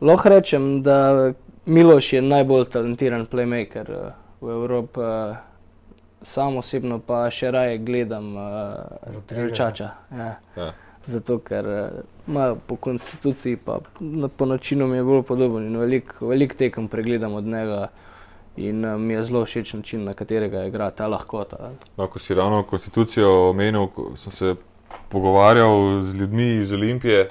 [0.00, 1.32] Lahko rečem, da
[1.66, 5.00] Miloš je najbolj talentiran playmaker eh, v Evropi.
[5.00, 5.36] eh,
[6.24, 8.42] Sam osebno pa še raje gledam uh,
[9.06, 9.54] Rodrigueza.
[9.56, 9.88] Čača.
[10.12, 10.30] Ja.
[10.56, 10.72] Ja.
[11.06, 11.90] Zato, ker eh,
[12.26, 16.88] ima po konstituciji, pa na- po načinu mi je bolj podoben in veliko velik tekem
[16.88, 17.88] pregledam od njega.
[18.58, 21.70] In mi je zelo všeč način, na katerega igra ta lahkota.
[21.96, 23.86] No, ko si ravno konstitucijo omenil,
[24.16, 24.54] sem se
[25.10, 27.28] pogovarjal z ljudmi iz Olimpije,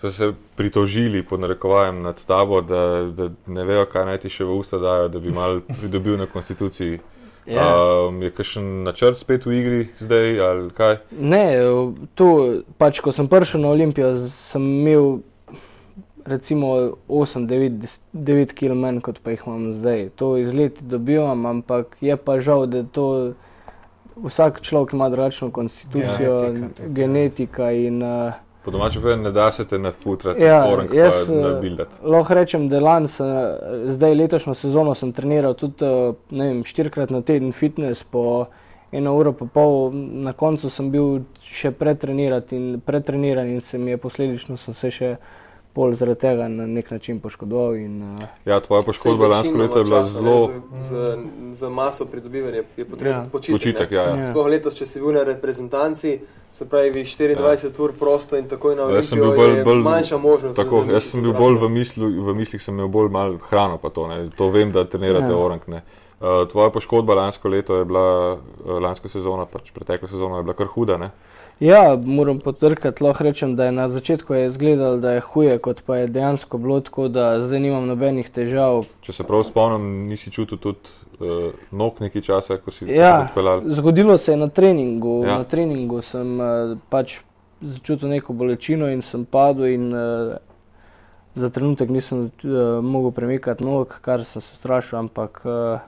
[0.00, 4.44] so se pritožili pod narekovajem nad tabo, da, da ne vejo, kaj naj ti še
[4.44, 6.98] v usta dajo, da bi mal pridobil na konstituciji.
[7.46, 7.62] Ja.
[8.08, 10.96] Um, je kakšen načrt spet v igri zdaj ali kaj?
[11.14, 11.44] Ne,
[12.18, 12.26] tu,
[12.74, 14.08] pač, ko sem prišel na Olimpijo,
[14.50, 15.20] sem imel
[16.26, 20.08] recimo 8-9 kg manj, kot pa jih imam zdaj.
[20.18, 23.06] To iz leti dobivam, ampak je pa žal, da to
[24.16, 26.88] vsak človek ima drugačno konstitucijo, Genetika tudi, ja.
[26.88, 28.34] genetika in uh,
[28.66, 31.94] Po domačem povedano, ne da se te nafutrati, Ja, orang jaz, pa eh, nabildati.
[32.02, 33.26] lahko rečem, da lani, sem,
[33.86, 38.46] zdaj letošnjo sezono sem treniral tudi eh, ne vem, štirikrat na teden fitness, po
[38.92, 43.90] eno uro pa pol, na koncu sem bil še pretreniran in, pretreniran in se mi
[43.90, 45.12] je posledično se še
[45.76, 47.76] pol zaradi tega na nek način poškodoval.
[47.76, 50.36] In, uh, Ja, tvoja poškodba lansko leto je bila zelo
[50.80, 51.18] Za,
[51.52, 53.22] za maso pridobivanja je potrebno Ja.
[53.22, 53.28] ja.
[53.28, 53.54] počitek.
[53.54, 53.90] počitek.
[53.90, 53.96] ne.
[53.96, 54.16] Ja, ja.
[54.16, 54.22] Ja.
[54.24, 56.14] Sploh letos, če si bil na reprezentanci,
[56.50, 57.70] se pravi 24 ja.
[57.78, 60.56] ur prosto in takoj na Jaz sem Olimpijo, bil bolj- je bolj- manjša možnost.
[60.56, 63.76] Tako, za jaz sem bil bolj v, mislu, v mislih, sem imel bolj malo hrano,
[63.78, 64.30] pa to, ne.
[64.30, 65.30] to vem, da trenirate Ja.
[65.30, 65.36] ja.
[65.38, 65.60] orang.
[65.68, 65.82] Ne.
[66.16, 68.40] Uh, tvoja poškodba lansko leto je bila, uh,
[68.80, 70.96] lansko sezono, pač preteklo sezono je bila kar huda.
[70.96, 71.10] Ne.
[71.60, 75.82] Ja, moram potrkati, lahko rečem, da je na začetku je izgledalo, da je huje, kot
[75.86, 80.30] pa je dejansko bilo, tako da zdaj nimam nobenih težav, Če se prav spomnim, nisi
[80.30, 83.62] čutil tudi uh, nog nekaj časa, ko si Ja, odpeljal.
[83.74, 85.22] zgodilo se je na treningu.
[85.24, 85.30] Ja.
[85.30, 85.38] Ja.
[85.38, 87.20] Na treningu sem uh, pač
[87.60, 89.66] začutil neko bolečino in sem padel.
[89.72, 90.36] In, uh,
[91.36, 95.80] za trenutek nisem uh, mogel premikati nog, kar sem se strašil, ampak uh,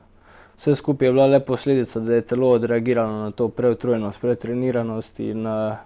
[0.59, 5.21] vse skupaj je bila le posledica, da je telo odreagiralo na to preutrujenost, pretreniranost.
[5.21, 5.79] In, uh,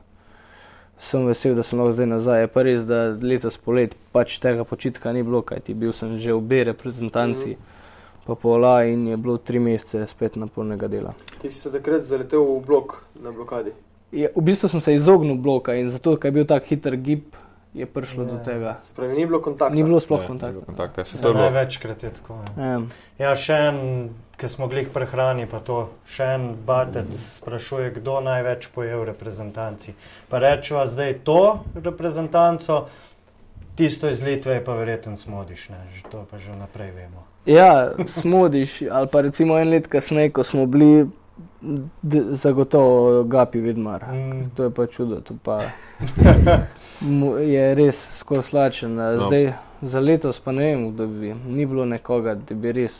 [1.03, 2.41] sem vesel, da sem lahko zdaj nazaj.
[2.41, 6.35] Je pa res, da letos polet pač tega počitka ni bilo, kajti bil sem že
[6.35, 7.57] v B reprezentanci.
[8.23, 11.15] Pa pola in je bilo tri mesece spet na polnega dela.
[11.43, 13.75] Ti si se takrat zaletel v blok na blokadi.
[14.13, 17.35] Je, v bistvu sem se izognil bloka in zato, ker je bil tak hiter gib,
[17.75, 18.43] je prišlo do Ja.
[18.43, 18.77] tega.
[18.81, 19.75] Se pravi, ni bilo kontakta.
[19.75, 20.61] Ni bilo sploh Ne, kontakta.
[20.63, 21.05] kontakta.
[21.05, 21.45] Se to Za je bilo.
[21.45, 22.39] največkrat je tako.
[22.57, 22.65] Ja.
[22.65, 22.81] Ja.
[23.21, 23.79] Ja, še en,
[24.35, 29.95] ki smo glih prehrani, pa to, še en batec sprašuje, kdo največ poje v reprezentanci.
[30.29, 31.39] Pa rečeva zdaj to
[31.77, 32.87] reprezentanco,
[33.75, 37.25] tisto iz Litve je pa verjeten smodiš, ne, že to pa že naprej vemo.
[37.47, 41.07] ja, smodiš, ali pa recimo en let kasneje, ko smo bili,
[42.33, 44.05] zagotovo Gapi Vidmar.
[44.13, 44.51] Mm.
[44.57, 45.61] To je pa čudo, to pa
[47.55, 48.95] je res skozi slačen.
[48.95, 49.27] No.
[49.27, 49.53] Zdaj,
[49.83, 52.97] za letos pa ne vem, da bi ni bilo nekoga, da bi res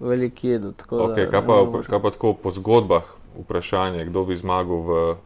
[0.00, 0.72] velik jedel.
[0.72, 3.02] tako da Okay, kaj, ne pa, moremo kaj pa tako po zgodbah
[3.40, 5.16] vprašanje, kdo bi zmagal v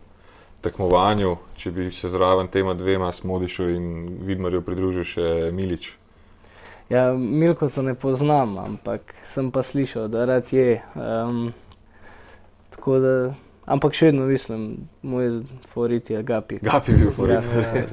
[0.61, 3.87] tekmovanju, če bi se zraven tema dvema, Smodišu in
[4.27, 5.95] Vidmarju, pridružil še Milič.
[6.89, 10.83] Ja, Milko to ne poznam, ampak sem pa slišal, da rad je.
[10.95, 11.53] Um,
[12.71, 13.15] tako da,
[13.67, 14.69] ampak še vedno mislim,
[15.03, 15.41] moj
[15.73, 16.61] favorit je Gapi.
[16.63, 17.51] Gapi je bil favorit.
[17.57, 17.87] Ja.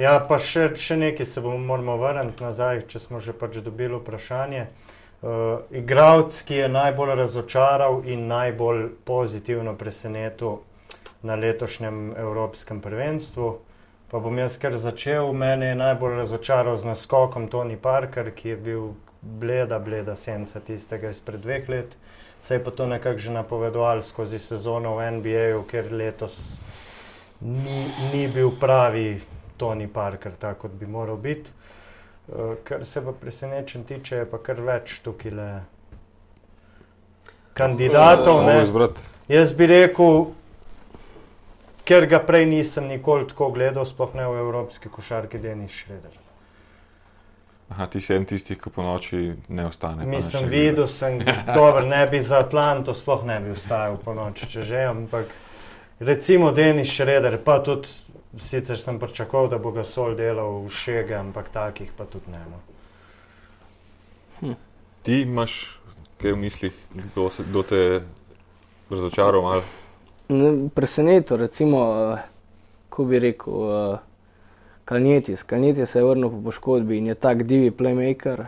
[0.00, 3.98] Ja, pa še, še nekaj se bomo moramo vrniti nazaj, če smo že pač dobili
[3.98, 4.66] vprašanje.
[5.22, 10.62] Uh, igralec, ki je najbolj razočaral in najbolj pozitivno presenetil
[11.22, 13.52] na letošnjem Evropskem prvenstvu.
[14.12, 15.32] Pa bom jaz kar začel.
[15.32, 18.82] Mene je najbolj razočaral z naskokom Tony Parker, ki je bil
[19.22, 21.96] bleda, bleda senca tistega izpred dveh let.
[22.40, 26.60] Se je pa to nekako že napovedovalo skozi sezono v NBA-ju, ker letos
[27.40, 29.22] ni, ni bil pravi
[29.56, 31.48] Tony Parker, tako kot bi moral biti.
[32.28, 35.50] Uh, kar se pa presenečen tiče, je pa kar več tukaj le
[37.54, 38.44] kandidatov.
[38.44, 38.60] Ne?
[39.28, 40.26] Jaz bi rekel,
[41.84, 46.18] ker ga prej nisem nikoli tako gledal, sploh ne v evropski košarki, Denis Šreder.
[47.72, 50.06] Aha, ti si en tistih, ki po noči ne ostane.
[50.06, 51.18] Mislim, videl sem,
[51.56, 55.26] dobro, ne bi za Atlanto sploh ne bi vstajal po noči, če že, ampak
[56.00, 57.88] recimo Denis Šreder, pa tudi
[58.40, 62.44] sicer sem pričakoval, da bo ga sol delal v šege, ampak takih pa tudi ne.
[62.52, 62.58] No.
[65.02, 65.82] Ti imaš
[66.22, 68.02] kaj v mislih, kdo, se, kdo te je
[68.90, 69.62] razočaral malo?
[70.32, 71.82] Ne, Presenetilo, recimo,
[72.14, 72.24] eh,
[72.88, 73.98] ko bi rekel, uh,
[74.84, 75.44] Kalnietis.
[75.44, 78.46] Kalnietis se je vrnil po poškodbi in je tak divi playmaker,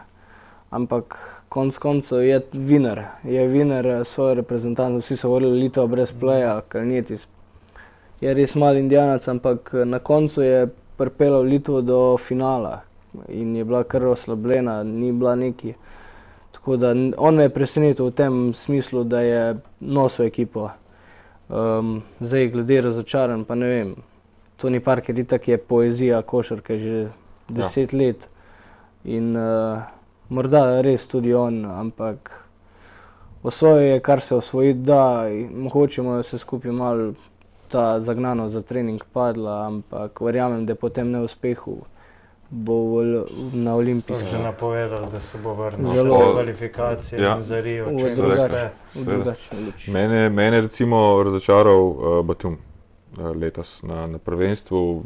[0.71, 1.17] ampak
[1.49, 6.59] konc koncev je viner, je viner eh, svoj reprezentant, vsi so govorili Litva brez playa,
[6.69, 7.27] Kalnietis
[8.21, 10.67] je res mal indijanac, ampak eh, na koncu je
[10.97, 12.81] pripeljal Litvo do finala
[13.29, 15.75] in je bila kar oslabljena, ni bila neki.
[16.53, 20.71] Tako da on me je presenetil v tem smislu, da je nosil ekipo.
[21.49, 23.95] Um, zdaj, glede razočaran, pa ne vem.
[24.57, 27.09] Tony Parker itak je poezija košarke že
[27.49, 27.99] deset ja.
[27.99, 28.29] let
[29.05, 29.83] in uh,
[30.29, 32.31] morda res tudi on, ampak
[33.43, 37.13] osvojil je, kar se osvojiti da, in mogoče mu je vse skupaj malo
[37.69, 41.83] ta zagnanost za trening padla, ampak verjamem, da po tem neuspehu
[42.51, 43.03] bo
[43.53, 44.29] na So olimpijskem.
[44.29, 46.17] že napovedali, da se bo vrnil Zelo.
[46.19, 47.37] za kvalifikacije Ja.
[47.37, 47.87] in za Rio.
[49.67, 49.91] Luči.
[49.91, 55.03] Mene, mene recimo razočaral uh, Batum uh, letos na, na prvenstvu.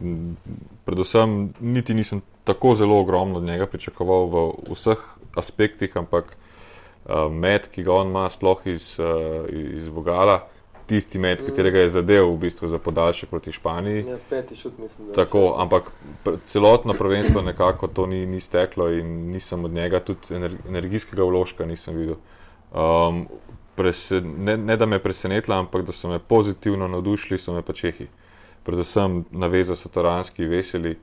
[0.84, 4.98] Predvsem niti nisem tako zelo ogromno od njega pričakoval v vseh
[5.34, 6.36] aspektih, ampak
[7.04, 9.06] uh, med, ki ga on ima, sploh iz, uh,
[9.50, 10.46] iz Vogala,
[10.88, 11.46] tisti Mm.
[11.46, 14.04] katerega je zadev v bistvu za podaljšek proti Španiji.
[14.08, 15.12] Ja, peti šut, mislim.
[15.14, 15.62] Tako, šesti.
[15.62, 15.92] ampak
[16.46, 21.66] celotno prvenstvo nekako to ni, ni steklo in nisem od njega tudi ener, energijskega vložka
[21.66, 22.16] nisem videl.
[22.72, 23.26] Um,
[23.74, 27.62] prese, ne, ne da me je presenetila, ampak da so me pozitivno navdušili, so me
[27.62, 28.08] pa Čehi.
[28.62, 30.98] Predvsem naveza Satoranski, veseli.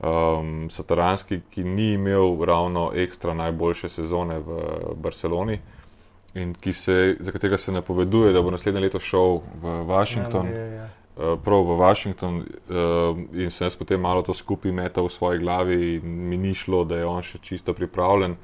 [0.00, 4.62] Um, Satoranski, ki ni imel ravno ekstra najboljše sezone v
[4.96, 5.58] Barceloni
[6.34, 10.46] in se, za katerega se napoveduje, da bo naslednje leto šel v Washington.
[10.46, 10.88] Ja, je, je.
[11.16, 15.38] Uh, prav v Washington uh, in sem jaz potem malo to skupaj metal v svoji
[15.38, 18.36] glavi, in mi ni šlo, da je on še čisto pripravljen.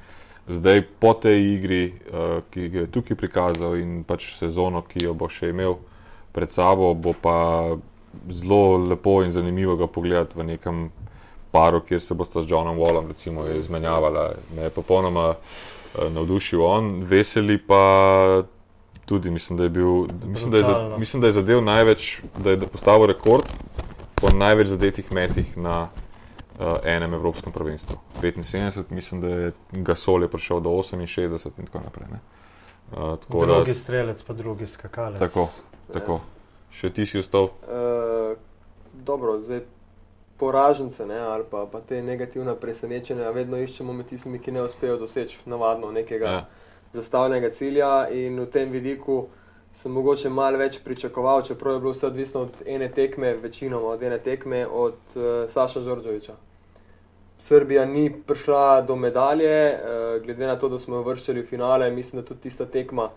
[0.47, 5.15] Zdaj, po tej igri, uh, ki jo je tukaj prikazal in pač sezono, ki jo
[5.15, 5.79] bo še imel
[6.35, 7.77] pred sabo, bo pa
[8.29, 10.89] zelo lepo in zanimivo ga pogledati v nekem
[11.51, 14.35] paru, kjer se bosta z Johnom Wallom recimo izmenjavala.
[14.53, 15.76] Me je popolnoma uh,
[16.09, 18.43] navdušil on, veseli pa
[19.05, 20.65] tudi, mislim, da je bil, mislim, da je,
[20.99, 23.45] mislim, da je zadev največ, da je postavil rekord
[24.15, 25.87] po največ zadetih metih na
[26.59, 27.95] uh, enem evropskem prvenstvu.
[28.21, 32.07] 75, mislim, da je Gasol je prišel do 68 in tako naprej.
[32.11, 32.19] ne.
[32.91, 35.19] Uh, tako da- Drugi strelec, pa drugi skakalec.
[35.19, 35.47] Tako,
[35.93, 36.19] tako.
[36.71, 37.43] Še ti si ostal.
[37.43, 38.37] Uh,
[38.93, 39.61] dobro, zdaj
[40.37, 44.97] poražence ne, ali pa, pa te negativna presenečenja vedno iščemo med tistimi, ki ne uspejo
[44.97, 46.45] doseči navadno nekega Ja.
[46.93, 49.27] zastavljenega cilja in v tem vidiku
[49.73, 54.03] sem mogoče malo več pričakoval, čeprav je bilo vse odvisno od ene tekme, večinoma od
[54.03, 56.33] ene tekme, od uh, Saša Žorđoviča.
[57.37, 61.91] Srbija ni prišla do medalje, uh, glede na to, da smo jo vrščali v finale,
[61.91, 63.09] mislim, da tudi tista tekma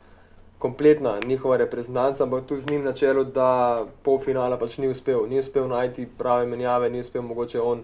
[0.60, 5.38] kompletna njihova reprezentanca, ampak tu z njim na čelu, da polfinala pač ni uspel, ni
[5.40, 7.82] uspel najti prave menjave, ni uspel mogoče on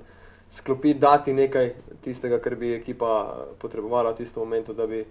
[0.51, 1.73] sklopiti, dati nekaj
[2.05, 3.13] tistega, kar bi ekipa
[3.59, 5.05] potrebovala v tistem momentu, da bi,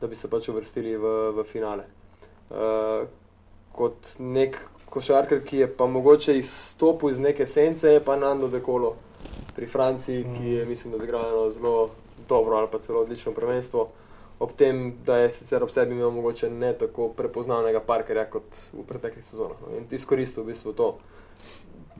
[0.00, 1.88] da bi se pač uvrstili v, v finale.
[2.50, 3.08] Uh,
[3.74, 8.94] kot nek košarkar, ki je pa mogoče izstopil iz neke sence, je pa Nando Dekolo
[9.56, 11.90] pri Franciji, ki je mislim, da odigra eno zelo
[12.28, 13.88] dobro ali pa celo odlično prvenstvo
[14.40, 18.84] ob tem, da je sicer ob sebi imel mogoče ne tako prepoznavnega parkerja kot v
[18.88, 19.58] preteklih sezonah.
[19.60, 19.76] No.
[19.76, 20.94] In izkoristil v bistvu to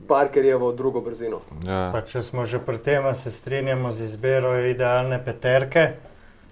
[0.08, 1.42] parkerjevo drugo brzino.
[1.66, 1.90] Ja.
[1.92, 5.90] Pa če smo že pri tem, se strinjamo z izbiro idealne peterke.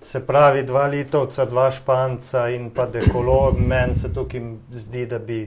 [0.00, 3.56] Se pravi, dva litovca, dva španca in pa dekolo.
[3.58, 5.40] Meni se tukaj zdi, da bi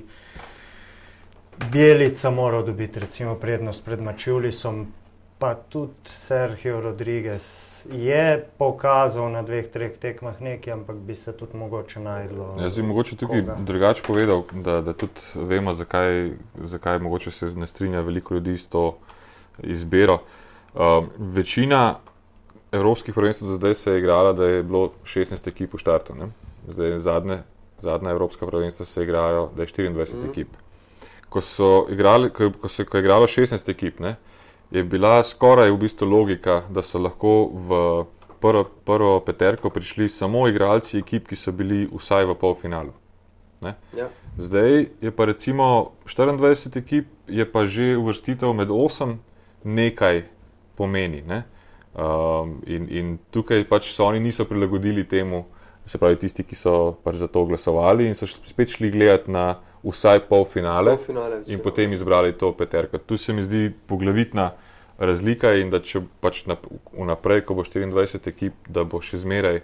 [1.71, 4.87] Bjelica moral dobiti recimo prednost pred Mačulisom,
[5.39, 11.57] pa tudi Sergio Rodriguez je pokazal na dveh, treh tekmah nekaj, ampak bi se tudi
[11.57, 12.55] mogoče najdlo.
[12.61, 13.55] Jaz bi mogoče tukaj koga.
[13.59, 18.67] drugače povedal, da, da tudi vemo, zakaj, zakaj mogoče se ne strinja veliko ljudi s
[18.67, 18.97] to
[19.63, 20.19] izbiro.
[20.73, 21.99] Uh, večina
[22.71, 26.15] evropskih prvenstv do zdaj se je igrala, da je bilo 16 ekip v štartu.
[26.15, 26.27] Ne?
[26.67, 27.43] Zdaj zadnje,
[27.81, 30.25] zadnja evropska prvenstva se igrajo, da je 24 Mhm.
[30.25, 30.29] mm.
[30.29, 30.47] ekip.
[31.29, 34.15] Ko, so igrali, ko, ko, se, ko je igralo 16 ekip, ne,
[34.71, 37.79] je bila skoraj v bistvu logika, da so lahko v
[38.41, 42.93] prvo, prvo peterko prišli samo igralci ekip, ki so bili vsaj v polfinalu.
[43.61, 44.07] Ja.
[44.37, 49.17] Zdaj je pa recimo 24 ekip, je pa že uvrstitev med 8
[49.63, 50.23] nekaj
[50.75, 51.21] pomeni.
[51.21, 51.43] Ne?
[51.93, 55.45] Um, in, in tukaj pač se oni niso prilagodili temu,
[55.85, 59.59] se pravi tisti, ki so pač za to glasovali in so spet šli gledati na
[59.83, 62.97] vsaj polfinale Polfinale in potem izbrali to peterko.
[62.99, 64.51] Tu se mi zdi poglavitna
[64.99, 69.61] razlika in da če pač nap- vnaprej, ko bo 24 ekip, da bo še zmeraj.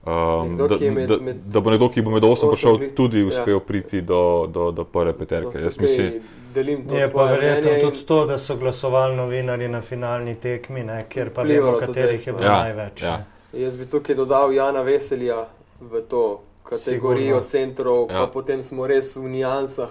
[0.00, 2.48] Um, Nekdo, da, je med- da, med da bo nekdo, ki bo med 8 osem
[2.50, 3.26] prišel, pri- tudi ja.
[3.26, 5.54] uspel priti do, do, do prve peterke.
[5.54, 6.22] No, Jaz mislim,
[6.54, 10.82] delim to Je pa verjetno in- tudi to, da so glasovali novinari na finalni tekmi,
[10.82, 13.02] ne, kjer pa vemo, to katerih je bilo Ja, največ.
[13.02, 13.16] ja.
[13.18, 13.24] ne.
[13.54, 15.44] Jaz bi tukaj dodal Jana Veselja
[15.80, 17.46] v to kategorijo Sigurno.
[17.46, 18.18] centrov, ja.
[18.18, 19.90] Pa potem smo res v nijansah.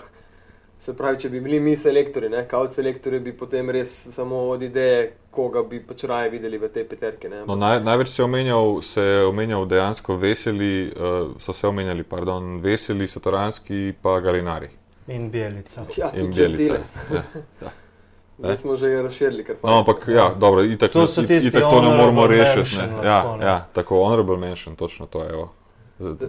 [0.79, 4.61] Se pravi, če bi bili mi selektori, ne, kao selektori, bi potem res samo od
[4.61, 7.27] ideje, koga bi pač raje videli v tej peterki.
[7.27, 7.41] Ne.
[7.45, 10.95] no, naj, največ se je omenjal, se je omenjal dejansko veseli, uh,
[11.37, 14.69] so se omenjali, pardon, veseli, satoranski, pa galinari.
[15.09, 15.83] In Bjelica.
[15.97, 16.73] ja, In tudi Bjelica.
[16.73, 16.79] Gentile.
[17.61, 17.69] Ja.
[18.39, 21.61] Zdaj smo že razširili, ker No, ampak ja, dobro, itak, To so it- tisti itak
[21.61, 22.55] to ne moramo honorable rešiti.
[22.77, 23.05] mention Ne.
[23.05, 25.29] Ja, ja, tako honorable mention, točno to je.
[25.29, 25.51] evo.
[25.99, 26.27] Da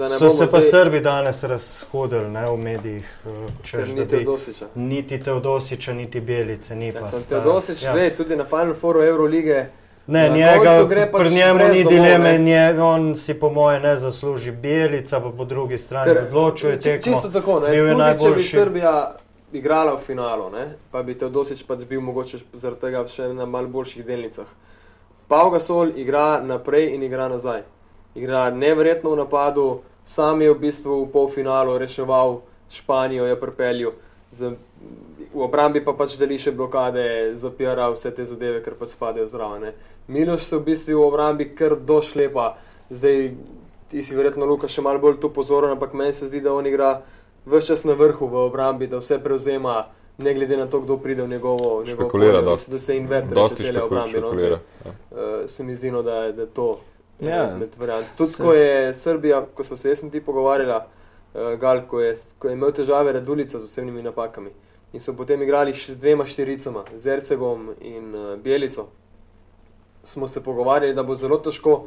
[0.00, 3.30] ne So se pa zdaj- Srbi danes razhodili ne, v medijih, eh,
[3.62, 4.66] češ, Ker da ni Teodosiča.
[4.74, 6.74] niti Teodosiča, niti Belice.
[6.74, 7.92] Ni Ja, Teodosič, ja.
[7.92, 9.66] gled, tudi na Final Fouru Eurolige.
[10.06, 14.50] Ne, Na njega, pač pri njemu ni dileme, nje, on si po moje ne zasluži
[14.52, 17.12] Belica, pa po drugi strani odločuje či- tekmo.
[17.12, 17.70] Čisto tako, ne.
[17.70, 18.48] Bil je Tudi če bi najboljši.
[18.50, 19.14] Srbija
[19.52, 23.68] igrala v finalu, ne, pa bi Teodosič pač bil mogoče zaradi tega še na malo
[23.68, 24.46] boljših delnicah.
[25.28, 27.62] Pau Gasol igra naprej in igra nazaj.
[28.14, 32.40] Igra neverjetno v napadu, sam je v bistvu v polfinalu reševal
[32.70, 33.92] Španijo, je pripeljal.
[34.32, 34.56] Z,
[35.32, 39.72] v obrambi pa pač deli še blokade, zapira vse te zadeve, ker pač spadajo zraven.
[40.08, 42.56] Miloš se v bistvu v obrambi kar došlepa.
[42.92, 43.32] Zdaj,
[43.92, 46.68] ti si verjetno Luka še malo bolj tu pozoren, ampak meni se zdi, da on
[46.68, 47.02] igra
[47.44, 49.86] vse čas na vrhu v obrambi, da vse prevzema,
[50.18, 52.44] ne glede na to, kdo pride v njegovo v njegovo Špekulira polje.
[52.44, 52.70] dosti.
[52.70, 54.20] Mislim, da se invertira Dosti še tele obrambi.
[54.20, 54.58] No, zdaj, ja.
[54.88, 56.68] uh, se mi zdi, no, da, da je to
[57.20, 57.48] Ja.
[57.48, 58.06] izmed variant.
[58.16, 60.86] Tudi ko je Srbija, ko so se jaz in ti pogovarjala,
[61.34, 64.50] uh, Gal, ko je, ko je imel težave Radulica z osebnimi napakami
[64.92, 68.88] in so potem igrali še z dvema štiricama, z Ercegom in uh, Bjelico,
[70.04, 71.86] smo se pogovarjali, da bo zelo težko uh,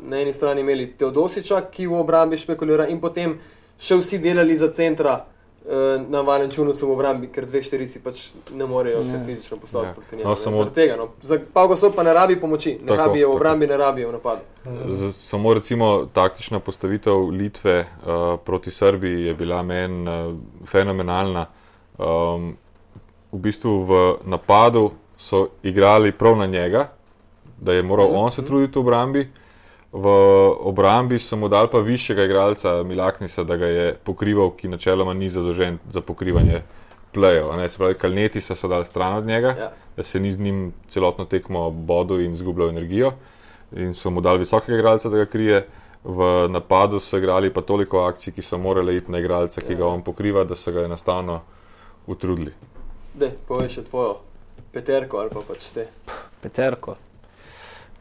[0.00, 3.38] na eni strani imeli Teodosiča, ki v obrambi špekulira in potem
[3.78, 5.24] še vsi delali za centra.
[5.66, 5.72] Eh,
[6.08, 9.24] Na Valenčunu so v obrambi, ker dve štirici pač ne morejo se Ne.
[9.24, 9.94] fizično postaviti Ja.
[9.94, 10.28] proti njemu.
[10.28, 10.96] No, samo- Zaradi tega.
[10.96, 11.08] No.
[11.22, 13.36] Za Pavga so pa ne rabi pomoči, ne Tako, rabijo v tako.
[13.36, 14.40] obrambi, ne rabijo v napadu.
[14.88, 17.86] Z- Samo recimo taktična postavitev Litve uh,
[18.40, 21.46] proti Srbiji je bila meni uh, fenomenalna.
[21.98, 22.56] Um,
[23.32, 23.92] v bistvu v
[24.24, 26.88] napadu so igrali prav na njega,
[27.58, 29.28] da je moral on se truditi v obrambi.
[29.92, 30.06] V
[30.60, 35.30] obrambi so mu dali pa višjega igralca Milaknisa, da ga je pokrival, ki načeloma ni
[35.30, 36.62] zadolžen za pokrivanje
[37.12, 37.48] plejev.
[37.68, 39.70] Se pravi, Kalnetisa so dali stran od njega Ja.
[39.96, 43.12] da se ni z njim celotno tekmo bodil in izgubljal energijo.
[43.76, 45.66] In so mu dali visokega igralca, da ga krije.
[46.04, 49.86] V napadu so igrali pa toliko akcij, ki so morali iti na igralca, ki ga
[49.86, 51.40] on pokriva, da so ga enostavno
[52.06, 52.52] utrudili.
[53.14, 54.18] Dej, povej še tvojo
[54.72, 55.86] peterko ali pa pač te.
[56.42, 56.94] Peterko.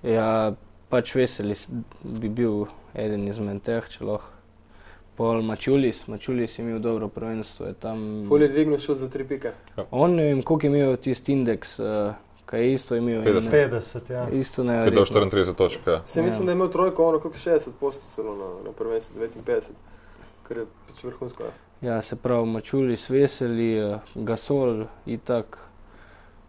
[0.03, 0.51] Ja,
[0.89, 1.67] pač veseli s-
[2.03, 2.65] bi bil
[2.95, 4.31] eden izmed teh, če lahko.
[5.15, 7.65] Pol Mačulis, Mačulis je imel dobro prvenstvo.
[7.65, 8.23] je Tam...
[8.27, 9.51] Ful je dvignil šut za tri pike.
[9.91, 12.11] On ne vem, koliko je imel tisti indeks, uh,
[12.45, 13.21] kaj je isto imel.
[13.21, 13.51] in 50.
[13.51, 14.29] 50, ja.
[14.29, 15.88] Isto ne Je dal 34 točk.
[15.88, 16.01] Ja.
[16.05, 16.25] Se Ja.
[16.25, 19.71] mislim, da je imel trojko, ono kako 60 postov celo na, na prvenstvu, 59,
[20.43, 21.43] kar je pač vrhunsko.
[21.43, 21.51] ja.
[21.83, 25.57] Ja, se pravi, Mačulis, Veseli, eh, Gasol, itak.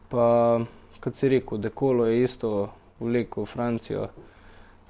[0.09, 0.61] Pa,
[1.01, 2.69] kot si rekel, Dekolo je isto
[3.01, 4.09] vlekel v Francijo,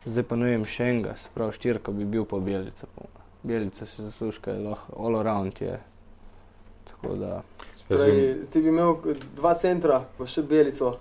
[0.07, 2.86] zdaj pa ne vem, še enega, se pravi, štirka bi bil pa Bjelica.
[2.94, 3.12] moje.
[3.42, 5.78] Bjelica se zaslužka, je lahko all around je.
[6.86, 7.42] Tako da.
[7.88, 8.96] Prej, ti bi imel
[9.36, 10.96] dva centra, pa še Belico.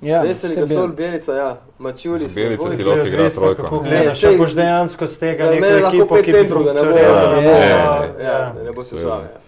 [0.00, 2.34] Ja, Veseli, Gasol, Bjel- Belica, ja, Mačulis.
[2.34, 3.62] Belica ti lahko igra trojko.
[3.62, 6.64] Kako Ne, gledaš, sej- če boš dejansko z tega neko lahko ekipo, ki bi centrov,
[6.64, 8.52] da ne bo, funkcionirala, Ja, ne bo, ja, ja, ja.
[8.64, 9.28] ne bo težave.
[9.28, 9.38] Ja.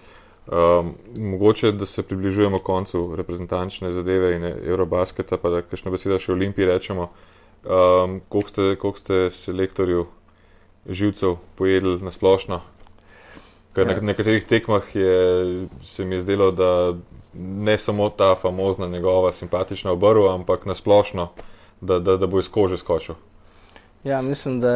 [0.47, 6.31] Um, mogoče, da se približujemo koncu reprezentančne zadeve in Eurobasketa, pa da kakšno besedo še
[6.31, 7.09] o Olimpiji rečemo.
[7.65, 10.05] Um, koliko, ste, koliko ste selektorju
[10.89, 12.61] živcev pojedli na splošno?
[13.73, 13.95] Ker Ja.
[13.95, 16.93] na nekaterih tekmah je, se mi je zdelo, da
[17.33, 21.29] ne samo ta famozna njegova simpatična obrva, ampak na splošno,
[21.81, 23.15] da, da, da bo iz kože skočil.
[24.03, 24.71] Ja, mislim, da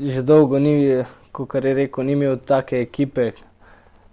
[0.00, 3.32] že dolgo ni, kot je rekel, ni imel take ekipe,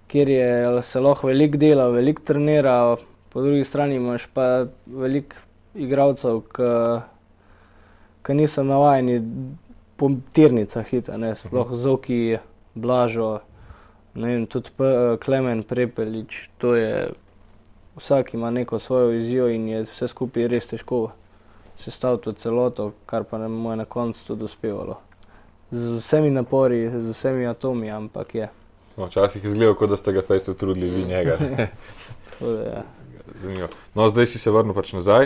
[0.08, 2.98] kjer je se lahko veliko dela, veliko trenira,
[3.30, 5.36] po drugi strani imaš pa veliko
[5.76, 6.70] igralcev, ki
[8.34, 9.22] niso navajeni
[9.98, 12.38] po tirnicah hita, ne, sploh Zoki,
[12.76, 13.40] Blažo,
[14.16, 17.10] ne vem, tudi P- Klemen Prepelič, to je,
[17.98, 21.10] vsak ima neko svojo vizijo in je vse skupaj res težko
[21.80, 25.00] sestaviti v celoto, kar pa nam je na koncu tudi uspevalo.
[25.72, 28.50] Z vsemi napori, z vsemi atomi, ampak je.
[28.98, 31.38] No, Včasih je izgledalo, kot da ste ga fejst utrudili, vi njega.
[32.40, 32.84] Da, ja.
[33.42, 33.68] Zanimivo.
[33.96, 35.26] No, zdaj si se vrnil pač nazaj.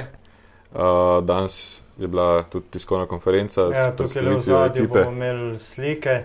[0.74, 3.62] Uh, danes je bila tudi tiskovna konferenca.
[3.62, 6.24] Ja, tukaj le v zadju bomo imeli slike,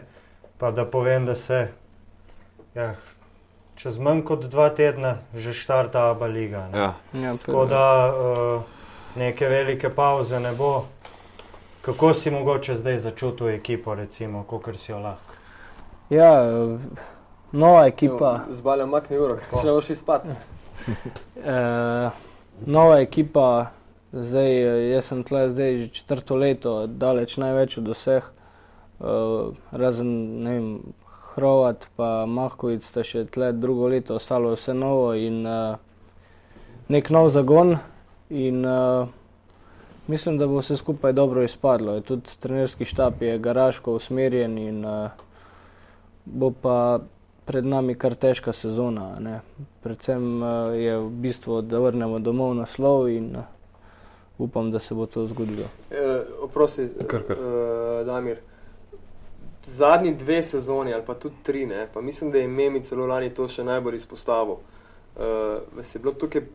[0.58, 1.68] pa da povem, da se
[2.74, 2.94] ja,
[3.76, 6.68] čez manj kot dva tedna že štarta Aba Liga.
[6.72, 6.78] ne.
[6.78, 8.62] Ja, Ja, Tako da uh,
[9.16, 10.84] neke velike pauze ne bo.
[11.80, 15.32] Kako si mogoče zdaj začutil ekipo, recimo, kot si jo lahko?
[16.10, 16.78] ja, eh,
[17.52, 18.40] nova ekipa.
[18.50, 20.22] Z baljem makni uro, če ne boš izpad.
[21.44, 22.10] Eh,
[22.66, 23.66] nova ekipa,
[24.12, 29.04] zdaj, eh, jaz sem tle zdaj že četrto leto, daleč največ od vseh, eh,
[29.72, 30.70] razen ne vem,
[31.38, 35.76] Hrovat pa Mahkovic sta še tle drugo leto, ostalo je vse novo in eh,
[36.88, 37.78] nek nov zagon.
[38.30, 39.06] In, eh,
[40.08, 42.00] Mislim, da bo vse skupaj dobro izpadlo.
[42.00, 45.10] Tudi trenerski štab je garaško usmerjen in uh,
[46.24, 47.00] bo pa
[47.44, 49.18] pred nami kar težka sezona.
[49.20, 49.40] Ne.
[49.84, 53.44] Predvsem uh, je v bistvu, da vrnemo domov naslov in uh,
[54.38, 55.66] upam, da se bo to zgodilo.
[55.90, 57.38] E, oprosti, Kar, kar.
[57.38, 58.38] Uh, Damir.
[59.66, 63.34] Zadnji dve sezoni, ali pa tudi tri, ne, pa mislim, da je Memi celo lani
[63.34, 64.62] to še najbolj izpostavil.
[65.18, 66.46] Uh, vas je bilo tukaj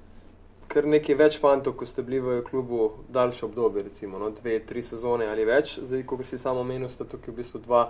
[0.74, 4.82] kar nekaj več fantov, ko ste bili v klubu daljše obdobje, recimo no, dve, tri
[4.82, 7.84] sezone ali več, zdaj, ko si samo omenil, sta tukaj v bistvu dva,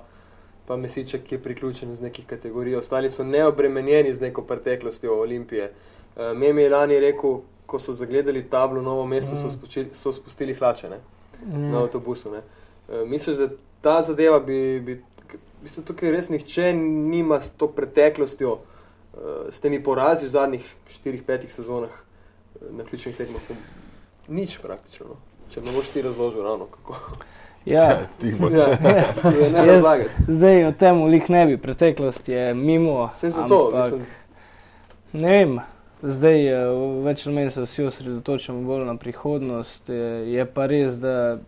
[0.67, 5.71] pa Mesiček je priključen z nekih kategorij, ostali so neobremenjeni z neko preteklostjo Olimpije.
[6.15, 10.53] Uh, Memi je lani rekel, ko so zagledali tablo Novo mesto, so, spočili, so spustili
[10.53, 10.99] hlače ne,
[11.45, 12.31] na avtobusu.
[12.31, 12.41] Ne.
[12.89, 13.47] Uh, misliš, da
[13.81, 19.59] ta zadeva bi, bi v bistvu tukaj res nihče nima s to preteklostjo, uh, s
[19.59, 20.73] temi porazi v zadnjih
[21.05, 23.41] 4-5 sezonah uh, na ključnih tekmah.
[24.27, 25.05] Nič praktično.
[25.09, 25.15] No.
[25.49, 26.95] Če ne boš ti razložil ravno kako.
[27.65, 27.83] Ja.
[27.83, 30.09] Ja, je ne Jaz- razlagati.
[30.27, 33.05] zdaj o tem lih ne bi, preteklost je mimo.
[33.07, 34.05] Vse zato, ampak- mislim,
[35.13, 35.59] Ne vem,
[36.03, 36.67] zdaj eh,
[37.03, 39.89] več ali manj se vsi osredotočamo bolj na prihodnost.
[39.89, 41.39] eh, Je pa res, da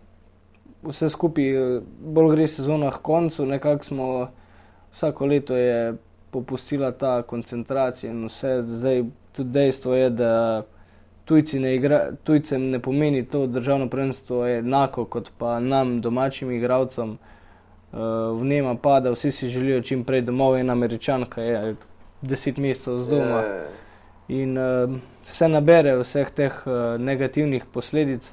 [0.82, 4.08] vse skupaj eh, bolj gre sezona k koncu, nekako smo
[4.92, 5.94] vsako leto je
[6.30, 8.62] popustila ta koncentracija in vse.
[8.66, 10.62] Zdaj tudi dejstvo je, da
[11.52, 17.18] ne igra, tujcem ne pomeni to državno prvenstvo enako kot pa nam, domačim igralcem.
[17.92, 21.74] Uh, vnema pa, da vsi si želijo čim prej domov, in američanka je
[22.22, 23.40] deset mesecev z doma.
[23.40, 23.68] je,
[24.28, 24.98] In uh,
[25.30, 28.26] se nabere vseh teh uh, negativnih posledic,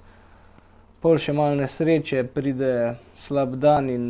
[1.01, 4.05] pol še malo nesreče, pride slab dan in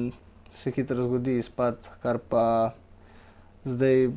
[0.56, 2.46] se hitro zgodi izpad, kar pa
[3.66, 4.14] zdaj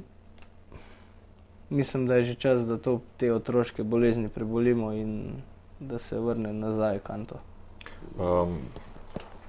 [1.70, 5.42] mislim, da je že čas, da to, te otroške bolezni prebolimo in
[5.80, 7.40] da se vrne nazaj kanto.
[8.18, 8.58] Um,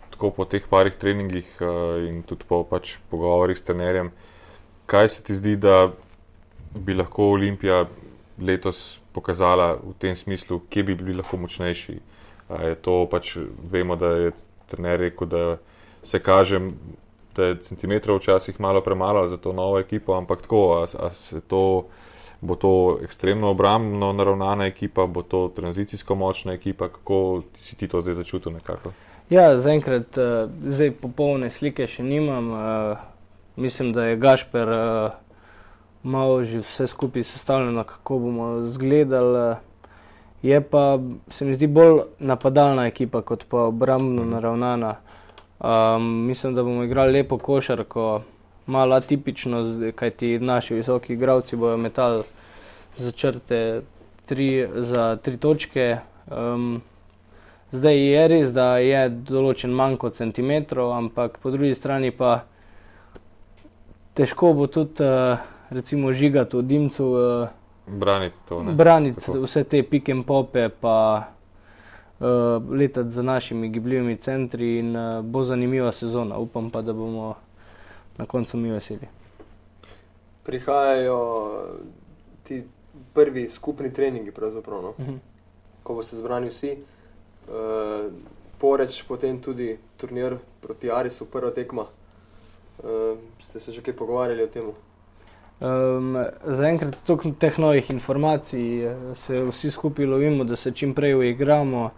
[0.09, 4.11] tako po teh parih treningih uh, in tudi po pač pogovorih s trenerjem,
[4.85, 5.91] kaj se ti zdi, da
[6.73, 7.85] bi lahko Olimpija
[8.39, 11.99] letos pokazala v tem smislu, kje bi bili lahko močnejši?
[12.81, 13.35] To pač,
[13.71, 14.31] vemo, da je
[14.69, 15.57] trener rekel, da
[16.03, 16.61] se kaže,
[17.35, 21.41] da je centimetrov včasih malo premalo za to novo ekipo, ampak tako, a, a se
[21.41, 21.87] to.
[22.41, 28.01] Bo to ekstremno obrambno naravnana ekipa, bo to tranzicijsko močna ekipa, kako si ti to
[28.01, 28.91] zdaj začutil nekako?
[29.29, 32.51] Ja, zaenkrat uh, zdaj popolne slike še nimam.
[32.53, 33.01] Uh,
[33.57, 35.17] mislim, da je Gašper uh,
[36.07, 39.55] malo že vse skupaj sestavljeno, kako bomo izgledali.
[40.41, 40.99] Je pa
[41.29, 44.95] se mi zdi bolj napadalna ekipa, kot pa obrambno naravnana.
[45.59, 48.21] Um, mislim, da bomo igrali lepo košarko,
[48.67, 52.23] malo atipično, z- kajti naši visoki igralci bodo metali
[52.97, 53.81] za črte
[54.25, 55.97] tri, za tri točke.
[56.31, 56.81] Um,
[57.69, 62.45] Zdaj je res, da je določen manjko centimetrov, ampak po drugi strani pa
[64.15, 67.47] težko bo tudi, uh, recimo, žigati v dimcu, uh,
[67.87, 68.63] Braniti to.
[68.63, 68.73] Ne?
[68.73, 69.41] braniti Tako.
[69.41, 71.27] vse te pike in pope, pa
[72.19, 72.27] uh,
[72.71, 76.37] letati za našimi gibljivimi centri in uh, bo zanimiva sezona.
[76.37, 77.35] Upam pa, da bomo
[78.17, 79.07] na koncu mi veseli.
[80.43, 81.19] prihajajo
[82.43, 82.63] ti
[83.13, 84.93] prvi skupni treningi, pravzaprav, no?
[84.99, 85.15] Mhm.
[85.83, 86.77] ko boste zbrani vsi.
[87.47, 88.11] Uh,
[88.59, 91.85] poreč potem tudi turnir proti Arisu, prva tekma.
[92.83, 94.71] Uh, ste se že kaj pogovarjali o tem?
[95.59, 96.13] Um,
[96.45, 101.89] Zaenkrat toliko teh novih informacij, eh, se vsi skupaj lovimo, da se čim prej uigramo.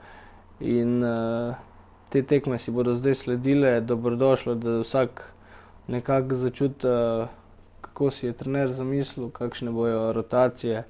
[0.60, 1.56] In uh,
[2.10, 5.22] te tekme si bodo zdaj sledile, dobrodošlo, da vsak
[5.88, 7.28] nekako začuti, uh,
[7.82, 10.84] kako si je trener zamislil, kakšne bojo rotacije.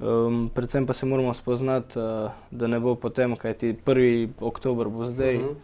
[0.00, 4.28] Um, predvsem pa se moramo spoznati, uh, da ne bo potem, kajti 1.
[4.40, 5.54] oktober bo zdaj Mhm.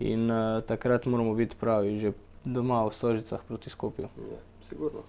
[0.00, 2.12] in uh, takrat moramo biti pravi, že
[2.44, 4.04] doma v Stožicah proti Skopju.
[4.04, 5.00] Ja, sigurno.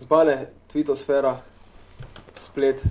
[0.00, 1.36] Zbale, Twittosfera,
[2.36, 2.82] splet,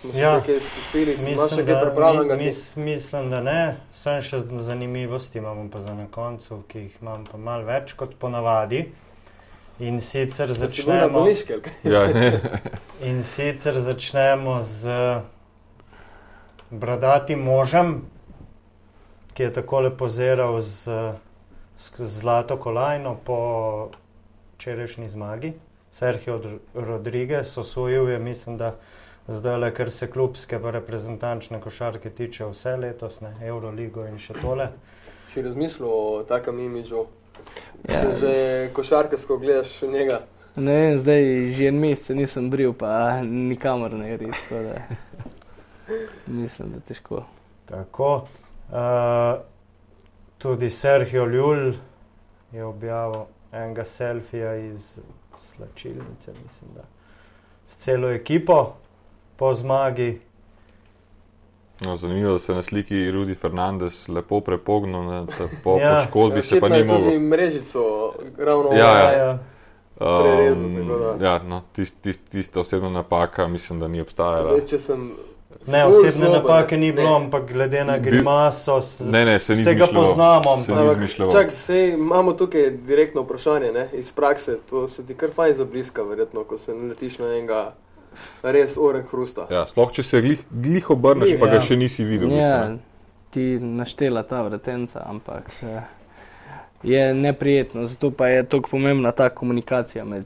[0.00, 2.36] smo še Ja, nekaj spustili, imaš še Mislim, kaj da, pripravljenega?
[2.36, 3.60] mi, mis, mislim, da ne.
[3.96, 8.16] Sem še zanimivosti imamo pa za na koncu, ki jih imam pa malo več kot
[8.20, 8.86] ponavadi.
[9.78, 11.72] In sicer začnemo, kaj?
[11.84, 12.06] Ja,
[13.08, 14.88] in sicer začnemo z
[16.70, 17.98] bradatim možem,
[19.36, 21.12] ki je takole poziral z,
[21.76, 23.38] z zlato kolajno po
[24.56, 25.52] včerajšnji zmagi.
[25.96, 28.74] Sergio Dr- Rodriguez osvojil je, mislim, da
[29.28, 34.36] zdaj le, kar se klubske pa reprezentančne košarke tiče, vse letos, ne, Euroligo in še
[34.42, 34.68] tole.
[35.24, 37.06] Si razmišljal o takem imidžu?
[37.88, 38.02] Ja.
[38.02, 38.12] Ja.
[38.20, 38.34] Že
[38.76, 40.20] košarkarsko gledaš njega.
[40.56, 44.32] Ne zdaj že en mesec nisem bril, pa nikamor ne gre.
[44.36, 44.76] tako da
[46.26, 47.24] Mislim, da je težko.
[47.66, 48.14] Tako.
[48.68, 49.40] Uh,
[50.38, 51.72] tudi Sergio Ljul
[52.52, 54.98] je objavil enega selfija iz
[55.38, 56.82] slačilnice, mislim, da
[57.66, 58.72] s celo ekipo
[59.36, 60.20] po zmagi.
[61.80, 65.26] No, zanimivo je, da se na sliki Rudi Fernandez lepo prepognil, ne,
[65.64, 65.94] po Ja.
[65.96, 67.20] poškodbi se pa ni je tudi mogel.
[67.20, 67.80] mrežico
[68.38, 69.18] ravno Ja, ja.
[69.18, 69.38] Ja,
[70.22, 71.26] prerezal, tako da.
[71.26, 74.44] ja, no, tist, tist, tista osebna napaka mislim, da ni obstajala.
[74.44, 75.12] Zdaj, če sem
[75.66, 79.84] Ne, osebne napake ni bilo, ampak glede na grimaso, Ne, ne, se ni vse ga
[79.84, 80.04] izmišljeval.
[80.06, 81.30] poznamo.
[81.32, 84.58] Čak, sej, imamo tukaj direktno vprašanje ne, iz prakse.
[84.70, 87.72] To se ti kar fajn zabliska, verjetno, ko se naletiš na enega
[88.42, 89.46] res oren hrusta.
[89.50, 91.60] Ja, sploh če se glih, glih obrneš, Glih, pa ga ja.
[91.62, 92.28] še nisi videl.
[92.28, 92.78] v bistvu, Ja, ne.
[93.30, 95.82] ti naštela ta vretenca, ampak eh,
[96.82, 97.86] je neprijetno.
[97.86, 100.24] Zato pa je tako pomembna ta komunikacija med,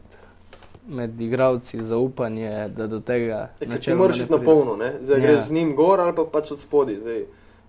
[0.91, 4.93] med igravci, zaupanje, da do tega ti načeloma moraš iti na polno, ne?
[5.01, 5.23] zdaj Ja.
[5.23, 6.97] greš z njim gor ali pa pač od spodaj.
[6.97, 7.21] Zdaj,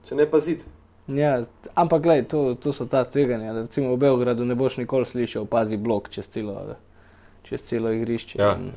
[0.06, 0.66] če ne paziti.
[1.08, 1.44] Ja,
[1.76, 3.54] ampak gledaj, to, to so ta tveganja.
[3.54, 6.56] da Recimo v Beogradu ne boš nikoli slišal, pazi blok čez celo,
[7.44, 8.40] čez celo igrišče.
[8.40, 8.56] Ja.
[8.56, 8.72] In-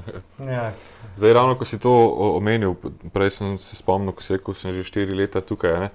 [0.51, 0.73] Ja,
[1.17, 1.93] Zdaj, ravno ko si to
[2.37, 2.75] omenil,
[3.13, 5.81] prej sem se spomnil, ko si rekel, sem že štiri leta tukaj.
[5.81, 5.91] Ne?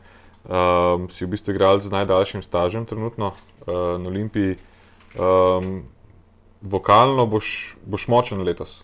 [0.50, 4.56] Um, si v bistvu igral z najdaljšim stažem trenutno uh, na Olimpiji.
[5.20, 5.84] Um,
[6.62, 8.84] vokalno boš, boš močen letos.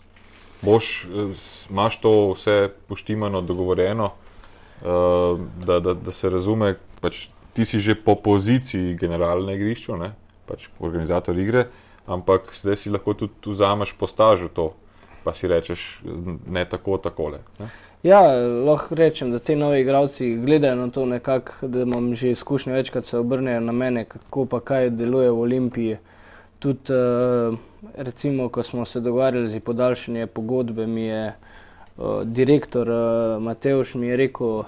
[0.62, 1.34] Boš, eh,
[1.70, 4.10] imaš to vse poštimano, dogovorjeno,
[4.80, 6.76] uh, da, da, da se razume.
[7.00, 10.14] Pač, ti si že po poziciji general na igrišču, ne?
[10.46, 11.66] pač organizator igre,
[12.06, 14.72] ampak zdaj si lahko tudi vzameš po stažu to
[15.26, 16.06] pa si rečeš,
[16.46, 17.40] ne tako, takole.
[17.58, 17.66] Ne?
[18.06, 18.20] Ja,
[18.62, 23.06] lahko rečem, da ti novi igravci gledajo na to nekako, da imam že izkušnje večkrat
[23.06, 25.96] se obrnejo na mene, kako pa kaj deluje v Olimpiji.
[26.66, 27.54] Tudi, uh,
[27.94, 34.10] recimo, ko smo se dogovarjali za podaljšanje pogodbe, mi je uh, direktor uh, Mateuš mi
[34.10, 34.64] je rekel,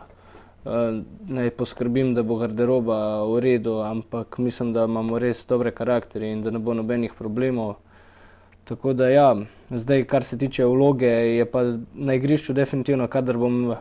[1.28, 6.42] naj poskrbim, da bo garderoba v redu, ampak mislim, da imamo res dobre karakterje in
[6.42, 7.74] da ne bo nobenih problemov.
[8.68, 9.36] Tako da, ja,
[9.70, 11.62] zdaj, kar se tiče vloge, je pa
[11.94, 13.74] na igrišču definitivno, kadar bom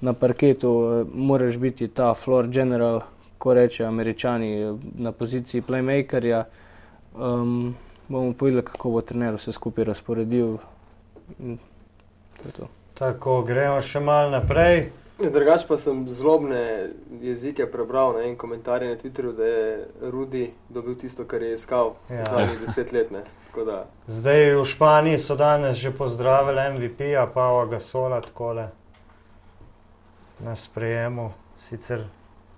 [0.00, 3.00] na parketu, eh, moraš biti ta floor general,
[3.38, 6.44] ko reče američani, eh, na poziciji playmakerja.
[7.14, 7.74] Um,
[8.08, 10.56] bomo povedali, kako bo trener vse skupaj razporedil.
[12.36, 12.68] To to.
[12.94, 14.90] tako gremo še malo naprej.
[15.22, 16.88] Drugač pa sem zlobne
[17.20, 19.68] jezike prebral na en komentar na Twitterju, da je
[20.02, 22.24] Rudi dobil tisto, kar je iskal Ja.
[22.24, 23.10] zadnjih deset let.
[23.10, 23.22] Ne.
[23.46, 28.68] Tako Da, Zdaj v Španiji so danes že pozdravili MVP-ja, Pava Gasola, takole
[30.40, 31.30] na sprejemu.
[31.60, 32.04] Sicer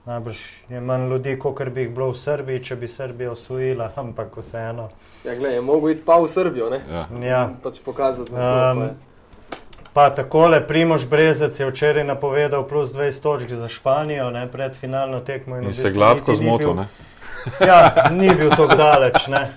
[0.06, 0.38] najbrž
[0.68, 4.88] je manj ljudi, kot bi jih bilo v Srbiji, če bi Srbija osvojila, ampak vseeno.
[5.24, 6.80] ja, gled, je mogel iti pa v Srbijo, ne?
[6.90, 7.08] Ja.
[7.22, 7.50] Ja.
[7.62, 8.94] pač pokazati na Um, svoje.
[9.94, 15.20] Pa takole, Primož Brezec je včeraj napovedal plus 20 točk za Španijo, ne, pred finalno
[15.20, 15.56] tekmo.
[15.56, 16.74] v In se gladko zmotil.
[16.74, 16.88] ne.
[17.68, 19.26] Ja, ni bil tako daleč.
[19.28, 19.52] Ne.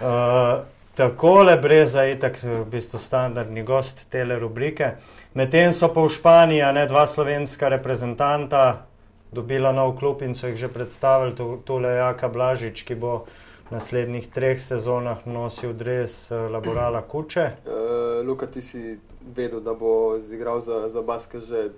[0.00, 4.96] Uh, takole, Breza je itak v bistvu standardni gost te rubrike.
[5.34, 8.87] Medtem so pa v Španiji a ne dva slovenska reprezentanta
[9.32, 11.34] dobila nov klub in so jih že predstavili.
[11.34, 13.24] Tu- Tule je Jaka Blažič, ki bo
[13.68, 17.52] v naslednjih treh sezonah nosil dres uh, Laborala Kuče.
[17.66, 18.98] Uh, Luka, ti si
[19.34, 21.70] vedel, da bo zigral za, za basket že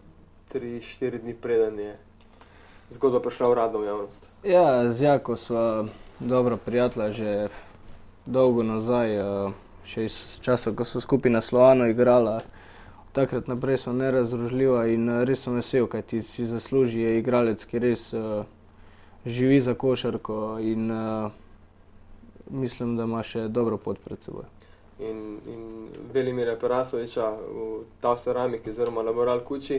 [0.54, 1.96] 3-4 dni preden je
[2.90, 4.30] zgodba prišla uradno v javnost.
[4.42, 5.84] Ja, z Jako sva
[6.20, 7.48] dobro prijatelja že
[8.26, 9.52] dolgo nazaj, eh,
[9.84, 12.42] še iz časov, ko so skupaj na Slovanu igrala.
[13.12, 17.64] Takrat naprej so nerazdružljiva in eh, res sem vesel, kaj ti si zasluži, je igralec,
[17.66, 18.44] ki res uh,
[19.26, 21.30] živi za košarko in uh,
[22.50, 24.44] mislim, da ima še dobro pot pred seboj.
[25.00, 27.66] In, in Velimira Perasoviča v
[28.00, 29.78] Tav Ceramiki oziroma Laboral Kuči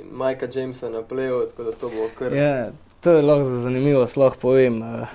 [0.00, 2.32] in Majka Jamesa na pleju, tako da to bo kar.
[2.32, 2.70] Ja,
[3.00, 4.82] to je lahko za zanimivost, lahko povem.
[4.82, 5.06] eh,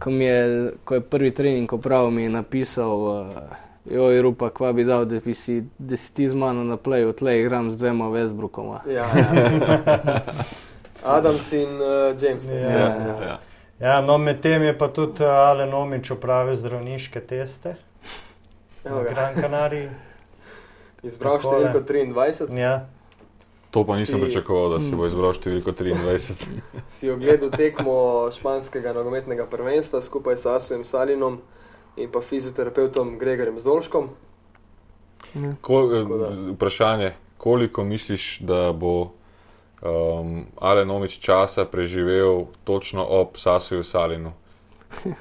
[0.00, 0.36] Ko, je,
[0.84, 5.20] ko je prvi trening opravil, mi je napisal, uh, joj, rupa, kva bi dal, da,
[5.20, 8.80] bi si, da si ti z mano na pleju, tleh igram z dvema Westbrookoma.
[8.86, 10.20] Ja, ja.
[11.02, 12.46] Adams in uh, James.
[12.46, 12.54] ne?
[12.54, 13.38] Ja, Ja, ja.
[13.80, 17.76] Ja, no, medtem je pa tudi uh, Alen Omič opravil zdravniške teste
[18.84, 19.10] Evo na ga.
[19.10, 19.88] Gran Canariji.
[21.02, 21.64] Izbral Takole.
[21.64, 22.86] številko 23, Ja.
[23.70, 26.36] To pa nisem Si- pričakoval, da si bo izbral številko 23.
[26.86, 27.94] si ogledal tekmo
[28.30, 31.40] španskega nogometnega prvenstva skupaj s Asujem Salinom
[31.96, 34.08] in pa fizioterapeutom Gregorjem Zdolškom.
[35.60, 36.04] Ko, eh,
[36.54, 39.00] vprašanje, koliko misliš, da bo
[39.82, 44.32] um, Alen Omič časa preživel točno ob Sasuju Salinu?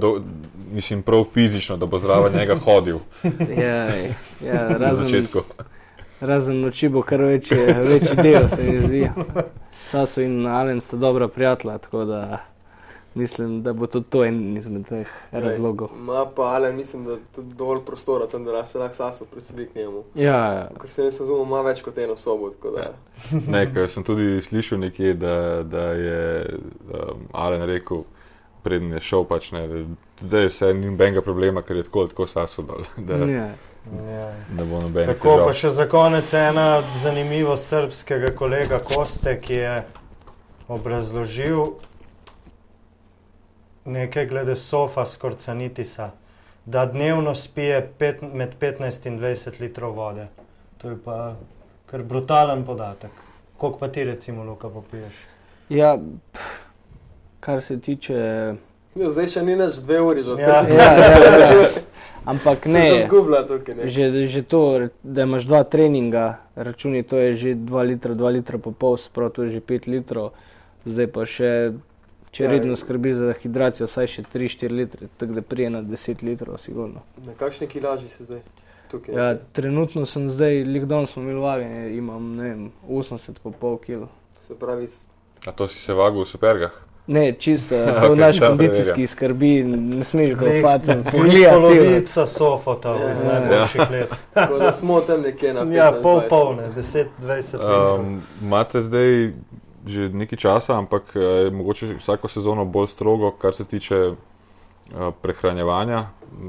[0.00, 0.20] Do,
[0.72, 2.98] mislim, prav fizično, da bo zraven njega hodil
[3.62, 3.84] Ja,
[4.44, 5.38] ja, na razen, začetku.
[6.20, 9.10] razen noči bo kar večji, večji del, se mi zdi.
[9.90, 12.44] Sasu in Alen sta dobra prijatelja, tako da
[13.14, 15.88] mislim, da bo tudi to en izmed teh razlogov.
[15.98, 19.68] Ma pa, ali mislim, da je tudi dovolj prostora tam, da se lahko saso preseli
[19.68, 20.02] k njemu.
[20.14, 20.68] Ja, ja.
[20.80, 22.50] Ker se ne razumemo, ima več kot eno sobo.
[22.50, 22.92] tako Da,
[23.48, 26.46] Ne, ker sem tudi slišal nekje, da, da je
[26.92, 28.04] um, Alen rekel,
[28.62, 29.82] preden je šel, pač ne, da
[30.20, 32.86] zdaj vse ni nobenega problema, ker je tako, tako saso dol.
[33.08, 33.50] Da, ja.
[34.10, 34.34] Ja.
[34.56, 35.06] da bo noben.
[35.06, 39.76] Tako pa še za konec ena zanimivost srpskega kolega Koste, ki je
[40.68, 41.72] obrazložil
[43.90, 46.10] nekaj glede sofa skorcanitisa,
[46.66, 50.26] da dnevno spije pet, med 15 in 20 litrov vode.
[50.78, 51.34] To je pa
[51.86, 53.10] kar brutalen podatek.
[53.56, 55.14] Koliko pa ti recimo, Luka, popiješ?
[55.68, 55.98] ja,
[57.40, 58.14] kar se tiče.
[58.94, 60.60] Ja, zdaj še ni več dve uri, že Ja.
[60.60, 61.68] odkar Ja, ja, ja.
[62.30, 63.08] Ampak se že ne.
[63.44, 63.74] tukaj.
[63.74, 63.88] Ne?
[63.88, 64.60] Že, že to,
[65.02, 66.24] da imaš dva treninga,
[66.56, 68.98] računi to je že 2 litra, 2 litra pa pol,
[69.30, 70.32] to je že 5 litrov,
[70.84, 71.50] zdaj pa še,
[72.30, 76.22] če Ja, redno skrbi za hidracijo, vsaj še 3-4 litre, tako da prije na 10
[76.24, 77.02] litrov, sigurno.
[77.26, 78.40] Na kakšni kilaži si zdaj
[78.90, 79.14] tukaj?
[79.14, 83.78] Ja, trenutno sem zdaj, lik dan smo imeli vaganje, imam ne vem, 80 pa pol
[83.78, 84.06] kg.
[84.46, 84.86] Se pravi,
[85.46, 86.70] A to si se vagil v supergah?
[87.06, 93.18] Ne, čisto Okej, to naš kondicijski skrbi, ne smeš ga opati, polovica sofota Ja, iz
[93.18, 93.24] ja.
[93.32, 94.10] najboljših let.
[94.34, 96.28] tako da smo tam nekje na Ja, 15, pol 20.
[96.28, 97.06] polne, 10-20
[97.54, 98.00] litrov.
[98.00, 99.32] Um, imate zdaj
[99.86, 104.16] že nekaj časa, ampak eh, je mogoče vsako sezono bolj strogo, kar se tiče uh,
[105.22, 106.06] prehranjevanja.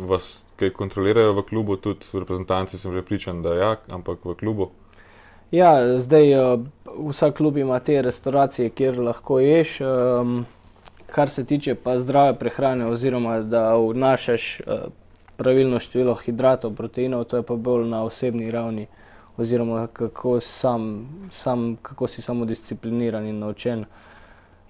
[0.07, 4.69] Vas kaj kontrolirajo v klubu, tudi reprezentanci sem prepričan, da ja, ampak v klubu.
[5.51, 6.59] Ja, zdaj uh,
[7.09, 9.79] vsak klub ima te restauracije, kjer lahko ješ.
[9.81, 10.45] Um,
[11.11, 14.91] kar se tiče pa zdrave prehrane, oziroma da vnašaš uh,
[15.37, 18.87] pravilno število hidratov, proteinov, to je pa bolj na osebni ravni,
[19.37, 23.85] oziroma kako, sam, sam, kako si samodiscipliniran in naučen.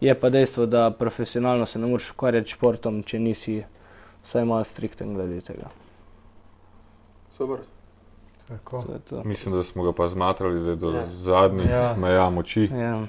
[0.01, 3.63] Je pa dejstvo, da profesionalno se ne moreš ukvarjati s športom, če nisi
[4.23, 5.69] vsaj malo strikten glede tega.
[7.29, 7.57] Super.
[8.47, 8.81] Tako.
[8.81, 9.23] To to.
[9.23, 10.95] Mislim, da smo ga pa zmatrali do Ja.
[10.95, 11.07] ja.
[11.13, 11.95] zadnjih ja.
[11.97, 12.69] meja moči.
[12.73, 13.05] Ja.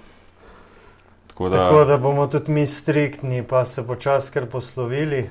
[1.27, 5.31] Tako da, Tako da bomo tudi mi striktni, pa se počasi kar poslovili.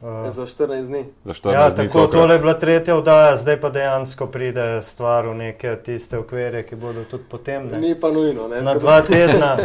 [0.00, 1.04] Uh, Za 14 dni.
[1.24, 5.26] za 14 ja, dni tako tole je bila tretja oddaja, zdaj pa dejansko pride stvar
[5.26, 7.66] v neke tiste okvire, ki bodo tudi potem.
[7.66, 7.78] Ne?
[7.80, 8.48] Ni pa nujno.
[8.48, 8.62] Ne?
[8.62, 9.58] Na dva tedna.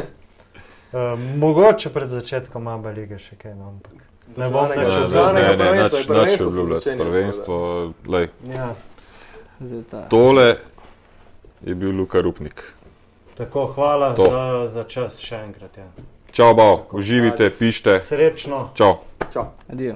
[0.91, 0.99] Uh,
[1.38, 3.93] mogoče pred začetkom Abe lige še kaj, no, ampak
[4.38, 6.73] ne bom Državnega- Ne, nič ne, ne, ne, nič- prvenstvo nič se obljubljati.
[6.80, 7.57] začenja, Prvenstvo,
[8.07, 8.27] lej.
[8.47, 8.68] ja.
[10.07, 10.55] Tole
[11.61, 12.64] je bil Luka Rupnik.
[13.34, 14.26] Tako, hvala To.
[14.26, 15.77] za, za čas še enkrat.
[15.77, 15.88] Ja.
[16.31, 17.99] Čau, bav, uživite, pišite.
[17.99, 18.69] Srečno.
[18.73, 18.97] Čau.
[19.30, 19.45] Čau.
[19.68, 19.95] Adijo.